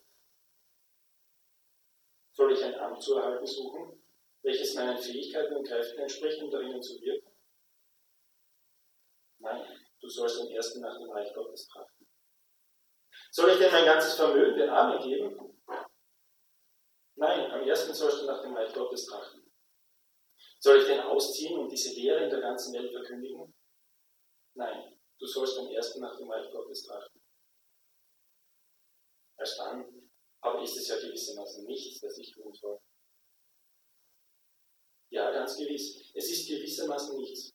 Soll 2.31 2.53
ich 2.53 2.63
ein 2.63 2.75
Amt 2.75 3.01
zu 3.01 3.15
erhalten 3.15 3.47
suchen, 3.47 4.03
welches 4.43 4.75
meinen 4.75 4.99
Fähigkeiten 4.99 5.55
und 5.55 5.67
Kräften 5.67 5.99
entspricht, 5.99 6.43
um 6.43 6.51
darin 6.51 6.79
zu 6.79 7.01
wirken? 7.01 7.31
Nein, 9.39 9.65
du 9.99 10.07
sollst 10.07 10.41
am 10.41 10.47
ersten 10.47 10.81
nach 10.81 10.99
dem 10.99 11.09
Reich 11.09 11.33
Gottes 11.33 11.67
trachten. 11.67 12.07
Soll 13.31 13.49
ich 13.49 13.57
denn 13.57 13.71
mein 13.71 13.85
ganzes 13.85 14.13
Vermögen 14.13 14.59
den 14.59 14.69
Armen 14.69 15.01
geben? 15.01 15.63
Nein, 17.15 17.51
am 17.51 17.67
ersten 17.67 17.95
sollst 17.95 18.21
du 18.21 18.25
nach 18.27 18.43
dem 18.43 18.55
Reich 18.55 18.73
Gottes 18.73 19.07
trachten. 19.07 19.51
Soll 20.59 20.77
ich 20.77 20.85
denn 20.85 20.99
ausziehen 20.99 21.57
und 21.57 21.71
diese 21.71 21.95
Lehre 21.95 22.25
in 22.25 22.29
der 22.29 22.41
ganzen 22.41 22.73
Welt 22.73 22.91
verkündigen? 22.91 23.55
Nein, 24.55 24.99
du 25.17 25.25
sollst 25.25 25.57
am 25.57 25.67
ersten 25.67 26.01
nach 26.01 26.17
dem 26.17 26.29
Reich 26.29 26.51
Gottes 26.51 26.83
trachten. 26.83 27.21
Erst 29.37 29.59
dann 29.59 30.11
aber 30.41 30.61
ist 30.61 30.77
es 30.77 30.87
ja 30.89 30.99
gewissermaßen 30.99 31.65
nichts, 31.65 32.01
das 32.01 32.17
ich 32.17 32.31
tun 32.31 32.53
soll. 32.53 32.79
Ja, 35.09 35.31
ganz 35.31 35.55
gewiss. 35.55 36.11
Es 36.13 36.29
ist 36.29 36.47
gewissermaßen 36.47 37.17
nichts. 37.17 37.53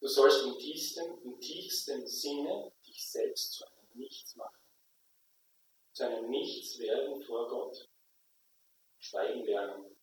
Du 0.00 0.08
sollst 0.08 0.44
im 0.44 0.58
tiefsten, 0.58 1.22
im 1.22 1.40
tiefsten 1.40 2.06
Sinne 2.06 2.72
dich 2.84 3.06
selbst 3.08 3.52
zu 3.52 3.64
einem 3.66 3.90
Nichts 3.94 4.34
machen. 4.36 4.60
Zu 5.92 6.04
einem 6.04 6.30
Nichts 6.30 6.78
werden 6.78 7.22
vor 7.22 7.48
Gott 7.48 7.88
schweigen 8.98 9.44
lernen. 9.44 9.96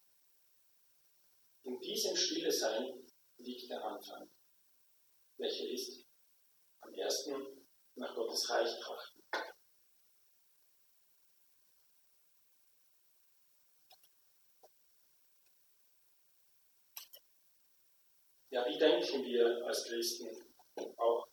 In 1.63 1.79
diesem 1.79 2.15
Stille 2.15 2.51
Sein 2.51 3.05
liegt 3.37 3.69
der 3.69 3.83
Anfang, 3.83 4.29
welcher 5.37 5.69
ist 5.69 6.05
am 6.81 6.93
ersten 6.93 7.67
nach 7.95 8.15
Gottes 8.15 8.49
Reich 8.49 8.79
trachten. 8.79 9.23
Ja, 18.51 18.65
wie 18.65 18.77
denken 18.77 19.23
wir 19.25 19.65
als 19.65 19.83
Christen 19.85 20.29
auch 20.95 21.27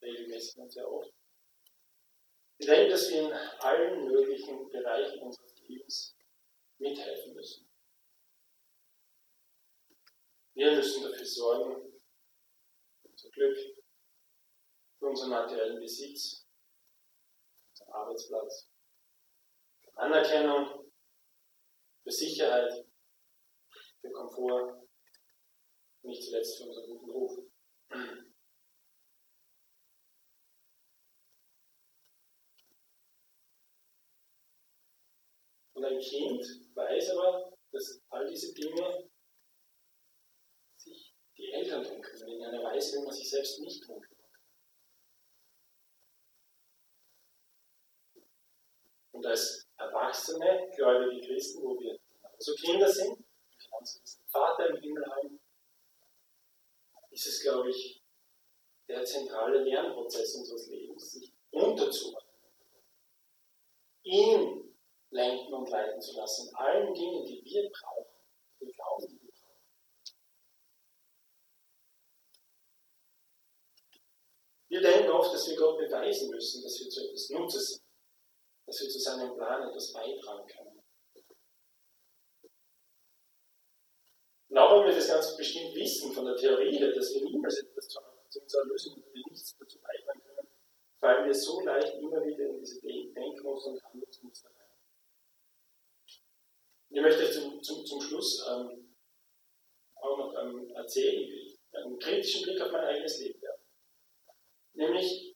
regelmäßig 0.00 0.56
und 0.58 0.70
sehr 0.70 0.88
oft? 0.88 1.12
Wir 2.58 2.68
denken, 2.68 2.90
dass 2.90 3.10
wir 3.10 3.22
in 3.22 3.32
allen 3.32 4.04
möglichen 4.04 4.68
Bereichen 4.68 5.18
unseres 5.20 5.60
Lebens 5.62 6.16
mithelfen 6.78 7.34
müssen. 7.34 7.68
Wir 10.54 10.76
müssen 10.76 11.02
dafür 11.02 11.26
sorgen, 11.26 11.83
Glück, 13.34 13.56
für 14.98 15.06
unseren 15.06 15.30
materiellen 15.30 15.80
Besitz, 15.80 16.46
unseren 17.70 17.92
Arbeitsplatz, 17.92 18.70
für 19.82 19.98
Anerkennung, 19.98 20.92
für 22.04 22.10
Sicherheit, 22.10 22.86
für 24.00 24.10
Komfort 24.12 24.86
und 26.02 26.10
nicht 26.10 26.22
zuletzt 26.22 26.58
für 26.58 26.64
unseren 26.64 26.86
guten 26.86 27.10
Ruf. 27.10 27.38
Und 35.72 35.84
ein 35.84 35.98
Kind 35.98 36.40
weiß 36.74 37.10
aber, 37.10 37.58
dass 37.72 38.00
all 38.10 38.26
diese 38.30 38.54
Dinge 38.54 39.10
Eltern 41.54 41.84
tun 41.84 42.02
können, 42.02 42.28
in 42.28 42.44
einer 42.44 42.62
Weise, 42.64 42.98
wie 42.98 43.04
man 43.04 43.14
sich 43.14 43.30
selbst 43.30 43.60
nicht 43.60 43.84
tun 43.84 44.00
kann. 44.00 44.14
Und 49.12 49.26
als 49.26 49.68
erwachsene, 49.76 50.70
gläubige 50.74 51.26
Christen, 51.26 51.62
wo 51.62 51.78
wir 51.78 51.98
also 52.22 52.54
Kinder 52.56 52.90
sind, 52.90 53.24
Vater 54.26 54.70
im 54.70 54.76
Himmel 54.80 55.04
haben, 55.06 55.40
ist 57.10 57.26
es, 57.26 57.42
glaube 57.42 57.70
ich, 57.70 58.02
der 58.88 59.04
zentrale 59.04 59.62
Lernprozess 59.62 60.34
unseres 60.34 60.66
Lebens, 60.66 61.12
sich 61.12 61.32
unterzuordnen. 61.52 62.34
Ihn 64.02 64.76
lenken 65.10 65.54
und 65.54 65.70
leiten 65.70 66.00
zu 66.00 66.16
lassen, 66.16 66.54
allen 66.56 66.92
Dingen, 66.92 67.24
die 67.24 67.42
wir 67.44 67.70
brauchen, 67.70 68.10
die 68.60 68.66
wir 68.66 68.74
glauben, 68.74 69.23
wir. 74.74 74.82
Wir 74.82 74.92
denken 74.92 75.10
oft, 75.10 75.32
dass 75.32 75.48
wir 75.48 75.56
Gott 75.56 75.78
beweisen 75.78 76.30
müssen, 76.30 76.62
dass 76.62 76.78
wir 76.80 76.88
zu 76.88 77.06
etwas 77.06 77.30
Nutzen 77.30 77.60
sind, 77.60 77.82
dass 78.66 78.80
wir 78.80 78.88
zu 78.88 78.98
seinem 78.98 79.34
Plan 79.34 79.68
etwas 79.68 79.92
beitragen 79.92 80.46
können. 80.46 80.82
Und 84.48 84.58
auch 84.58 84.80
wenn 84.80 84.88
wir 84.88 84.94
das 84.94 85.08
ganz 85.08 85.36
bestimmt 85.36 85.74
wissen 85.74 86.12
von 86.12 86.26
der 86.26 86.36
Theorie 86.36 86.78
dass 86.78 87.12
wir 87.14 87.24
niemals 87.24 87.58
etwas 87.58 87.88
zu, 87.88 88.00
zu 88.28 88.40
unserer 88.40 88.64
Lösung 88.66 88.94
oder 88.94 89.06
nichts 89.12 89.56
dazu 89.58 89.80
beitragen 89.80 90.22
können, 90.22 90.48
fallen 91.00 91.26
wir 91.26 91.34
so 91.34 91.60
leicht 91.60 91.94
immer 91.94 92.24
wieder 92.24 92.46
in 92.46 92.60
diese 92.60 92.80
Denkmuster 92.80 93.70
und 93.70 93.82
Handlungsmuster 93.82 94.48
rein. 94.50 94.64
Ich 96.90 97.00
möchte 97.00 97.30
zum, 97.32 97.60
zum, 97.62 97.84
zum 97.84 98.00
Schluss 98.00 98.46
ähm, 98.48 98.94
auch 99.96 100.18
noch 100.18 100.34
ähm, 100.40 100.70
erzählen, 100.70 101.28
einen 101.72 101.98
kritischen 101.98 102.42
Blick 102.42 102.60
auf 102.60 102.70
mein 102.70 102.84
eigenes 102.84 103.18
Leben. 103.18 103.43
Nämlich, 104.74 105.34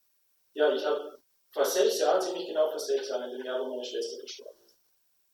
ja, 0.55 0.73
ich 0.73 0.85
habe 0.85 1.21
vor 1.51 1.65
sechs 1.65 1.99
Jahren, 2.01 2.21
ziemlich 2.21 2.47
genau 2.47 2.69
vor 2.69 2.79
sechs 2.79 3.09
Jahren, 3.09 3.31
in 3.31 3.39
dem 3.39 3.47
Jahr, 3.47 3.61
wo 3.61 3.71
meine 3.71 3.85
Schwester 3.85 4.21
gestorben 4.21 4.63
ist, 4.65 4.77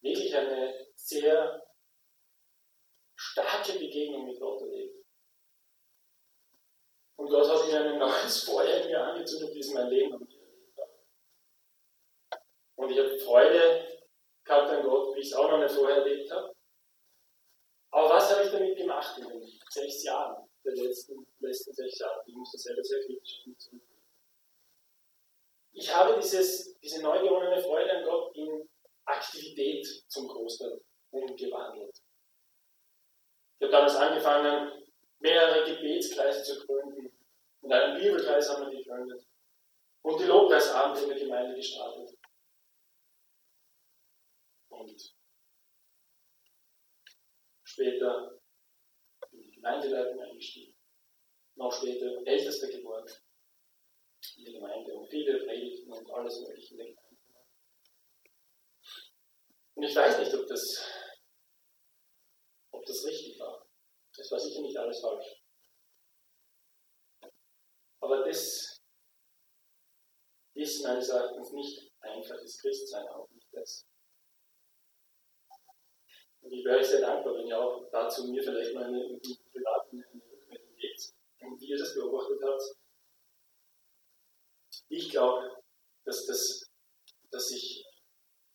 wirklich 0.00 0.34
eine 0.36 0.86
sehr 0.94 1.62
starke 3.16 3.72
Begegnung 3.78 4.26
mit 4.26 4.38
Gott 4.38 4.60
erlebt. 4.62 5.04
Und 7.16 7.28
Gott 7.28 7.48
hat 7.48 7.66
mir 7.66 7.80
ein 7.80 7.98
neues 7.98 8.44
Feuer 8.44 8.82
in 8.82 8.88
mir 8.88 9.00
angezündet, 9.00 9.54
wie 9.54 9.60
es 9.60 9.72
mein 9.72 9.88
Leben 9.88 10.12
erlebt 10.12 10.78
habe. 10.78 12.42
Und 12.76 12.90
ich 12.90 12.98
habe 12.98 13.18
Freude 13.18 13.88
gehabt 14.44 14.70
an 14.70 14.82
Gott, 14.82 15.14
wie 15.14 15.20
ich 15.20 15.26
es 15.26 15.34
auch 15.34 15.50
noch 15.50 15.58
nicht 15.58 15.74
vorher 15.74 15.98
erlebt 15.98 16.30
habe. 16.30 16.54
Aber 17.90 18.10
was 18.10 18.30
habe 18.30 18.44
ich 18.44 18.50
damit 18.50 18.76
gemacht 18.76 19.16
in 19.18 19.28
den 19.28 19.60
sechs 19.70 20.02
Jahren, 20.02 20.48
der 20.64 20.74
letzten, 20.74 21.26
letzten 21.38 21.72
sechs 21.72 21.98
Jahre? 22.00 22.22
Ich 22.26 22.34
muss 22.34 22.50
das 22.50 22.62
selber 22.62 22.82
sehr 22.82 23.04
kritisch 23.04 23.44
zurückblicken. 23.56 23.93
Ich 25.76 25.92
habe 25.92 26.20
dieses, 26.20 26.78
diese 26.78 27.02
neu 27.02 27.20
gewonnene 27.20 27.60
Freude 27.60 27.96
an 27.96 28.04
Gott 28.04 28.34
in 28.36 28.68
Aktivität 29.06 29.84
zum 30.06 30.28
Großteil 30.28 30.80
umgewandelt. 31.10 32.00
Ich 33.58 33.64
habe 33.64 33.72
damals 33.72 33.96
angefangen, 33.96 34.84
mehrere 35.18 35.64
Gebetskreise 35.64 36.44
zu 36.44 36.64
gründen. 36.64 37.10
Und 37.60 37.72
einen 37.72 37.98
Bibelkreis 37.98 38.48
haben 38.48 38.70
wir 38.70 38.78
gegründet. 38.78 39.26
Und 40.02 40.20
die 40.20 40.26
Lobpreisabende 40.26 41.02
in 41.02 41.08
der 41.08 41.18
Gemeinde 41.18 41.56
gestartet. 41.56 42.16
Und 44.68 45.14
später 47.64 48.38
in 49.32 49.42
die 49.42 49.50
Gemeindeleitung 49.50 50.20
eingestiegen. 50.20 50.76
Noch 51.56 51.72
später 51.72 52.24
Ältester 52.24 52.68
geworden 52.68 53.12
der 54.42 54.52
Gemeinde 54.52 54.94
und 54.94 55.08
viele 55.08 55.38
Predigten 55.44 55.92
und 55.92 56.10
alles 56.10 56.40
Mögliche 56.40 56.76
Gemeinde. 56.76 57.00
Und 59.74 59.82
ich 59.82 59.94
weiß 59.94 60.18
nicht, 60.18 60.34
ob 60.34 60.46
das 60.46 60.84
ob 62.70 62.84
das 62.84 63.04
richtig 63.06 63.38
war. 63.38 63.66
Das 64.16 64.30
war 64.30 64.40
sicher 64.40 64.60
nicht 64.60 64.76
alles 64.76 65.00
falsch. 65.00 65.42
Aber 68.00 68.24
das 68.24 68.82
ist 70.54 70.82
meines 70.84 71.08
Erachtens 71.08 71.52
nicht 71.52 71.92
einfaches 72.00 72.60
Christsein, 72.60 73.08
auch 73.08 73.28
nicht 73.30 73.48
das. 73.52 73.86
Und 76.42 76.52
ich 76.52 76.64
wäre 76.64 76.84
sehr 76.84 77.00
dankbar, 77.00 77.34
wenn 77.34 77.46
ihr 77.46 77.58
auch 77.58 77.88
dazu 77.90 78.26
mir 78.28 78.42
vielleicht 78.42 78.74
mal 78.74 78.84
eine, 78.84 79.18
private 79.50 79.96
Rückmeldung 79.96 80.76
gebt, 80.76 81.14
wie 81.58 81.66
ihr 81.66 81.78
das 81.78 81.94
beobachtet 81.94 82.40
habt. 82.42 82.83
Ich 84.96 85.10
glaube, 85.10 85.60
dass, 86.04 86.24
das, 86.26 86.70
dass 87.32 87.50
ich 87.50 87.84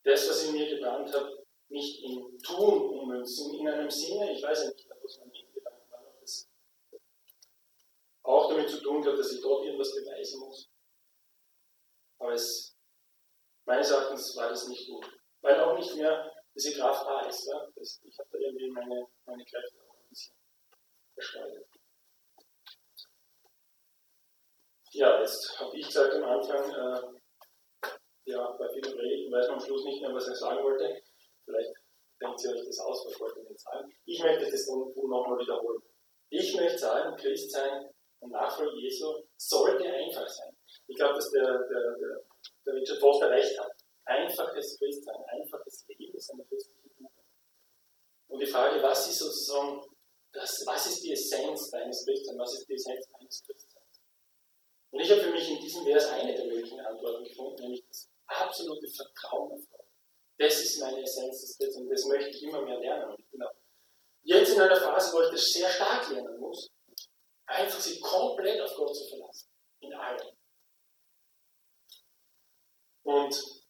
das, 0.04 0.30
was 0.30 0.43
in 0.45 0.54
mir 0.54 0.73
gebrannt 0.73 1.13
hat, 1.13 1.34
nicht 1.67 2.02
in 2.02 2.39
Tun 2.39 2.97
ummünzen, 2.97 3.60
in 3.60 3.67
einem 3.67 3.89
Sinne, 3.89 4.32
ich 4.32 4.41
weiß 4.41 4.63
ja 4.63 4.69
nicht, 4.69 4.89
was 5.04 5.19
mein 5.19 5.32
Gedanken 5.32 5.91
war, 5.91 6.08
ob 6.08 6.19
das 6.21 6.47
auch 8.23 8.49
damit 8.49 8.69
zu 8.69 8.82
tun 8.82 9.06
hat, 9.06 9.19
dass 9.19 9.34
ich 9.34 9.41
dort 9.41 9.65
irgendwas 9.65 9.93
beweisen 9.93 10.39
muss. 10.39 10.69
Aber 12.19 12.34
es, 12.34 12.73
meines 13.65 13.91
Erachtens 13.91 14.36
war 14.38 14.49
das 14.49 14.67
nicht 14.69 14.88
gut. 14.88 15.06
Weil 15.41 15.60
auch 15.60 15.78
nicht 15.78 15.93
mehr 15.95 16.32
diese 16.56 16.73
Kraft 16.73 17.06
da 17.06 17.28
ist. 17.28 17.47
Ja? 17.47 17.67
Das, 17.75 17.99
ich 18.04 18.17
habe 18.17 18.30
da 18.32 18.38
irgendwie 18.39 18.69
meine, 18.71 19.08
meine 19.25 19.43
Kräfte 19.43 19.78
auch 19.88 19.95
ein 19.95 20.10
bisschen 20.10 20.36
verschweidet. 21.13 21.68
Ja, 24.91 25.19
jetzt 25.19 25.60
habe 25.60 25.78
ich 25.78 25.86
gesagt 25.86 26.13
am 26.15 26.23
Anfang, 26.23 26.65
äh, 26.65 27.91
ja, 28.25 28.52
bei 28.58 28.67
vielen 28.69 28.97
Reden 28.97 29.32
weiß 29.32 29.47
man 29.47 29.60
am 29.60 29.65
Schluss 29.65 29.86
nicht 29.86 30.02
mehr, 30.02 30.13
was 30.13 30.28
ich 30.28 30.36
sagen 30.36 30.63
wollte. 30.63 30.99
Vielleicht 31.45 31.73
denkt 32.19 32.43
ihr 32.43 32.52
euch 32.52 32.65
das 32.65 32.80
aus, 32.80 33.06
was 33.06 33.19
wollte 33.19 33.41
ich 33.41 33.49
jetzt 33.49 33.63
sagen. 33.63 33.88
Ich 34.06 34.19
möchte 34.23 34.49
das 34.49 34.67
nochmal 34.67 35.38
wiederholen. 35.38 35.82
Ich 36.30 36.56
möchte 36.56 36.80
sagen, 36.80 37.15
Christ 37.17 37.52
sein 37.52 37.89
und 38.19 38.32
Nachfolger 38.32 38.75
Jesu 38.78 39.13
sollte 39.38 39.86
einfach 39.86 40.28
sein. 40.28 40.58
Ich 40.88 40.95
glaube, 40.95 41.15
dass 41.15 41.30
der, 41.32 41.45
der, 41.45 41.95
der, 41.97 42.21
der 42.65 42.73
Richard 42.73 42.99
Foster 42.99 43.30
recht 43.30 43.60
hat. 43.60 43.71
Einfaches 44.06 44.80
Christsein, 44.80 45.23
einfaches 45.28 45.86
Leben 45.88 46.15
ist 46.15 46.32
eine 46.32 46.45
christliche 46.45 46.82
Tugend. 46.82 47.12
Und 48.28 48.39
die 48.41 48.47
Frage, 48.47 48.82
was 48.82 49.08
ist 49.08 49.19
sozusagen, 49.19 49.84
das, 50.34 50.63
was 50.65 50.88
ist 50.88 51.04
die 51.04 51.12
Essenz 51.12 51.69
deines 51.69 52.04
Christseins, 52.06 52.39
was 52.39 52.54
ist 52.60 52.67
die 52.67 52.73
Essenz 52.73 53.08
deines 53.12 53.43
Christseins? 53.45 53.68
Und 54.91 54.99
ich 54.99 55.12
habe 55.12 55.21
für 55.21 55.32
mich 55.32 55.49
in 55.49 55.62
diesem 55.62 55.86
Vers 55.86 56.08
eine 56.10 56.34
der 56.34 56.45
möglichen 56.45 56.80
Antworten 56.80 57.23
gefunden, 57.23 57.62
nämlich 57.62 57.86
das 57.88 58.10
absolute 58.25 58.88
Vertrauen 58.88 59.52
auf 59.52 59.69
Gott. 59.69 59.86
Das 60.38 60.60
ist 60.60 60.80
meine 60.80 61.02
Essenz 61.02 61.41
des 61.41 61.58
Christen 61.58 61.84
und 61.84 61.89
das 61.89 62.06
möchte 62.06 62.30
ich 62.30 62.43
immer 62.43 62.62
mehr 62.62 62.80
lernen. 62.80 63.12
Und 63.12 63.19
ich 63.19 63.30
bin 63.30 63.43
auch 63.43 63.52
jetzt 64.23 64.54
in 64.54 64.62
einer 64.62 64.75
Phase, 64.75 65.15
wo 65.15 65.21
ich 65.21 65.32
das 65.32 65.52
sehr 65.52 65.69
stark 65.69 66.10
lernen 66.10 66.39
muss, 66.39 66.71
einfach 67.45 67.80
sich 67.80 68.02
komplett 68.02 68.62
auf 68.62 68.73
Gott 68.75 68.95
zu 68.95 69.08
verlassen. 69.10 69.49
In 69.82 69.93
allem. 69.93 70.28
Und 73.04 73.63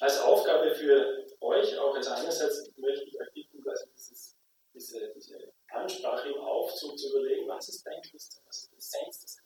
als 0.00 0.18
Aufgabe 0.20 0.74
für 0.74 1.26
euch, 1.40 1.78
auch 1.78 1.94
als 1.94 2.06
einerseits 2.08 2.70
möchte 2.76 3.04
ich 3.04 3.20
euch 3.20 3.32
bitten, 3.32 3.62
quasi 3.62 3.90
dieses, 3.92 4.36
diese, 4.74 5.12
diese 5.14 5.52
Ansprache 5.68 6.30
im 6.30 6.40
Aufzug 6.40 6.98
zu 6.98 7.10
überlegen, 7.10 7.48
was 7.48 7.68
ist 7.68 7.86
dein 7.86 8.00
Christsein, 8.02 8.42
was 8.46 8.62
ist 8.62 8.72
die 8.72 8.76
Essenz 8.76 9.20
des. 9.20 9.39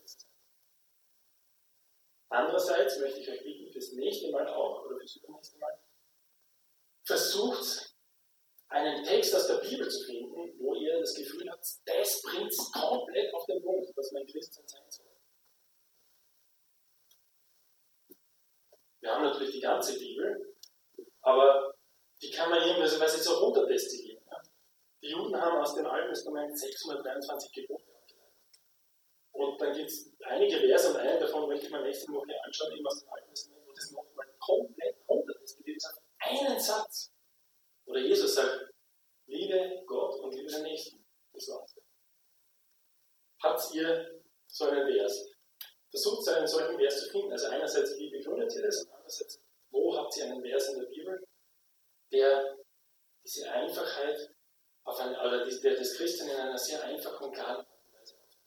Andererseits 2.29 2.99
möchte 2.99 3.21
ich 3.21 3.31
euch 3.31 3.43
bitten, 3.43 3.73
fürs 3.73 3.93
nächste 3.93 4.31
Mal 4.31 4.47
auch, 4.49 4.85
oder 4.85 4.99
fürs 4.99 5.17
übernächste 5.17 5.59
Mal, 5.59 5.79
versucht, 7.05 7.95
einen 8.69 9.05
Text 9.05 9.35
aus 9.35 9.47
der 9.47 9.59
Bibel 9.59 9.89
zu 9.89 10.05
finden, 10.05 10.59
wo 10.59 10.75
ihr 10.75 10.99
das 10.99 11.15
Gefühl 11.15 11.49
habt, 11.51 11.65
das 11.85 12.23
bringt 12.23 12.51
es 12.51 12.73
komplett 12.73 13.33
auf 13.33 13.47
den 13.47 13.63
Punkt, 13.63 13.97
was 13.97 14.13
mein 14.13 14.27
Christsein 14.27 14.67
sein 14.67 14.83
soll. 14.89 15.07
Wir 19.01 19.11
haben 19.11 19.25
natürlich 19.25 19.53
die 19.53 19.61
ganze 19.61 19.99
Bibel, 19.99 20.57
aber 21.21 21.75
die 22.23 22.31
kann 22.31 22.51
man 22.51 22.67
irgendwie 22.67 22.89
so 22.89 23.35
runterdestillieren. 23.35 24.25
Ja? 24.31 24.43
Die 25.03 25.09
Juden 25.11 25.39
haben 25.39 25.59
aus 25.59 25.75
dem 25.75 25.87
Alten 25.87 26.09
Testament 26.09 26.59
623 26.59 27.53
Gebote. 27.53 27.94
Und 29.35 29.61
dann 29.61 29.73
gibt 29.73 29.91
es 29.91 30.11
einige 30.25 30.59
Verse 30.59 30.91
und 30.91 30.97
einen 30.97 31.21
davon 31.21 31.49
möchte 31.49 31.67
ich 31.67 31.73
mir 31.73 31.83
nächste 31.83 32.11
Woche 32.13 32.33
anschauen, 32.45 32.73
eben 32.73 32.87
aus 32.87 33.01
dem 33.01 33.11
Alten 33.11 33.29
Testament, 33.31 33.67
wo 33.67 33.73
das 33.73 33.91
nochmal 33.91 34.27
komplett 34.39 34.97
runterdestilliert 35.09 35.77
ist 35.77 36.05
einen 36.25 36.61
Satz. 36.61 37.13
Oder 37.87 38.01
Jesus 38.01 38.35
sagt, 38.35 38.73
liebe 39.27 39.83
Gott 39.87 40.21
und 40.21 40.35
liebe 40.35 40.51
den 40.51 40.63
Nächsten. 40.63 41.05
Das 41.33 41.49
war's. 41.49 41.77
Habt 43.43 43.75
ihr 43.75 44.23
so 44.47 44.65
einen 44.67 44.91
Vers? 44.91 45.31
Versucht 45.91 46.29
einen 46.29 46.47
solchen 46.47 46.79
Vers 46.79 47.05
zu 47.05 47.11
finden. 47.11 47.33
Also 47.33 47.49
einerseits, 47.49 47.97
wie 47.99 48.11
begründet 48.11 48.55
ihr 48.57 48.63
das? 48.63 48.83
Und 48.83 48.93
andererseits, 48.93 49.41
wo 49.71 49.97
habt 49.97 50.17
ihr 50.17 50.25
einen 50.25 50.43
Vers 50.43 50.69
in 50.71 50.81
der 50.81 50.87
Bibel, 50.87 51.27
der 52.13 52.57
diese 53.23 53.51
Einfachheit 53.51 54.35
auf 54.85 54.99
eine, 54.99 55.19
oder 55.19 55.47
der 55.47 55.77
das 55.77 55.95
Christen 55.95 56.29
in 56.29 56.37
einer 56.37 56.59
sehr 56.59 56.83
einfachen 56.85 57.25
und 57.25 57.35
klaren 57.35 57.57
Art 57.57 57.69
und 57.69 57.93
Weise 57.99 58.15
aufnimmt. 58.17 58.47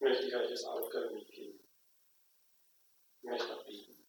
Möchte 0.00 0.26
ich 0.26 0.34
euch 0.34 0.50
als 0.50 0.64
Aufgabe 0.64 1.12
mitgeben. 1.12 1.60
Ich 3.22 3.30
möchte 3.30 3.54
auch 3.54 3.64
bieten. 3.66 4.08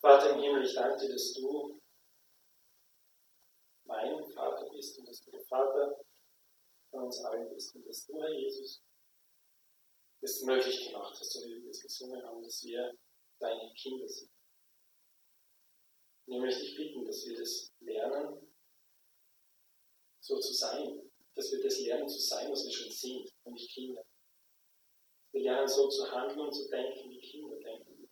Vater 0.00 0.34
im 0.34 0.40
Himmel, 0.40 0.64
ich 0.64 0.74
danke 0.74 0.98
dir, 0.98 1.12
dass 1.12 1.34
du 1.34 1.80
mein 3.84 4.24
Vater 4.32 4.70
bist 4.70 4.98
und 4.98 5.08
dass 5.08 5.20
du 5.20 5.32
der 5.32 5.44
Vater 5.44 6.00
von 6.90 7.04
uns 7.04 7.24
allen 7.24 7.52
bist 7.52 7.74
und 7.74 7.86
dass 7.86 8.06
du, 8.06 8.20
Herr 8.20 8.30
Jesus, 8.30 8.82
es 10.20 10.42
möglich 10.42 10.86
gemacht 10.86 11.18
hast, 11.18 11.32
so 11.32 11.40
wie 11.40 11.62
wir 11.62 11.70
es 11.70 11.82
gesungen 11.82 12.22
haben, 12.22 12.42
dass 12.42 12.62
wir 12.62 12.92
deine 13.40 13.72
Kinder 13.74 14.08
sind. 14.08 14.30
Und 16.26 16.34
ich 16.34 16.40
möchte 16.40 16.60
dich 16.60 16.76
bitten, 16.76 17.04
dass 17.04 17.26
wir 17.26 17.36
das 17.36 17.72
lernen, 17.80 18.54
so 20.20 20.38
zu 20.38 20.52
sein, 20.52 21.10
dass 21.34 21.50
wir 21.50 21.62
das 21.62 21.80
lernen 21.80 22.08
zu 22.08 22.20
sein, 22.20 22.50
was 22.50 22.64
wir 22.64 22.72
schon 22.72 22.92
sind, 22.92 23.29
nämlich 23.44 23.68
Kinder. 23.68 24.04
Wir 25.32 25.42
lernen 25.42 25.68
so 25.68 25.88
zu 25.88 26.10
handeln 26.10 26.40
und 26.40 26.52
zu 26.52 26.68
denken, 26.68 27.10
wie 27.10 27.20
Kinder 27.20 27.56
denken, 27.56 28.08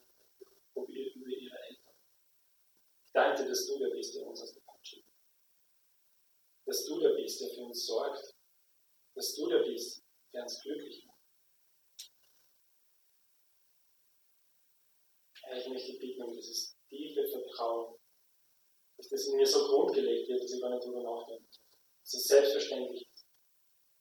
über 0.75 1.37
ihre 1.37 1.59
Eltern. 1.59 1.95
Ich 3.05 3.13
danke 3.13 3.43
dir, 3.43 3.49
dass 3.49 3.67
du 3.67 3.79
der 3.79 3.91
bist, 3.91 4.15
der 4.15 4.27
uns 4.27 4.43
aus 4.43 4.55
der 4.55 4.61
Patsche 4.61 5.03
Dass 6.65 6.85
du 6.85 7.01
der 7.01 7.15
bist, 7.15 7.41
der 7.41 7.49
für 7.51 7.63
uns 7.63 7.87
sorgt. 7.87 8.37
Dass 9.15 9.35
du 9.35 9.49
der 9.49 9.65
bist, 9.65 10.05
der 10.33 10.43
uns 10.43 10.61
glücklich 10.63 11.05
macht. 11.07 11.19
Ich 15.57 15.69
möchte 15.69 15.99
bitten 15.99 16.23
um 16.23 16.35
dieses 16.35 16.77
tiefe 16.89 17.27
Vertrauen, 17.27 17.99
dass 18.97 19.09
das 19.09 19.27
in 19.29 19.37
mir 19.37 19.47
so 19.47 19.67
grundgelegt 19.67 20.29
wird, 20.29 20.43
dass 20.43 20.53
ich 20.53 20.61
gar 20.61 20.71
nicht 20.71 20.85
darüber 20.85 21.03
nachdenke. 21.03 21.49
Dass 22.03 22.15
es 22.15 22.25
selbstverständlich 22.25 23.09
ist, 23.11 23.27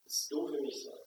dass 0.04 0.28
du 0.28 0.48
für 0.48 0.62
mich 0.62 0.84
sorgst. 0.84 1.07